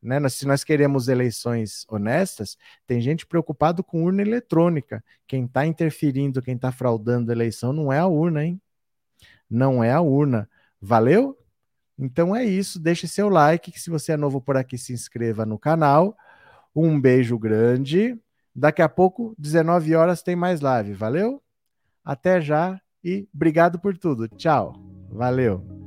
né? 0.03 0.27
Se 0.29 0.47
nós 0.47 0.65
queremos 0.65 1.09
eleições 1.09 1.85
honestas, 1.89 2.57
tem 2.87 3.01
gente 3.01 3.27
preocupado 3.27 3.85
com 3.85 4.05
urna 4.05 4.23
eletrônica. 4.23 5.05
Quem 5.27 5.45
está 5.45 5.67
interferindo, 5.67 6.43
quem 6.43 6.55
está 6.57 6.73
fraudando 6.73 7.31
a 7.31 7.35
eleição 7.35 7.73
não 7.73 7.93
é 7.93 7.99
a 7.99 8.07
urna, 8.07 8.45
hein? 8.45 8.61
Não 9.51 9.83
é 9.83 9.93
a 9.93 10.01
urna. 10.01 10.49
Valeu? 10.81 11.37
Então 11.99 12.35
é 12.35 12.45
isso. 12.45 12.81
Deixe 12.81 13.07
seu 13.09 13.29
like, 13.29 13.79
se 13.79 13.91
você 13.91 14.13
é 14.13 14.17
novo 14.17 14.41
por 14.41 14.57
aqui, 14.57 14.79
se 14.79 14.93
inscreva 14.93 15.45
no 15.45 15.59
canal. 15.59 16.17
Um 16.75 17.01
beijo 17.01 17.39
grande. 17.39 18.19
Daqui 18.55 18.83
a 18.83 18.89
pouco, 18.89 19.35
19 19.39 19.95
horas, 19.95 20.23
tem 20.23 20.37
mais 20.37 20.61
live. 20.61 20.93
Valeu? 20.95 21.43
Até 22.05 22.41
já 22.41 22.81
e 23.05 23.29
obrigado 23.35 23.79
por 23.79 23.97
tudo. 23.97 24.29
Tchau. 24.29 24.75
Valeu. 25.11 25.80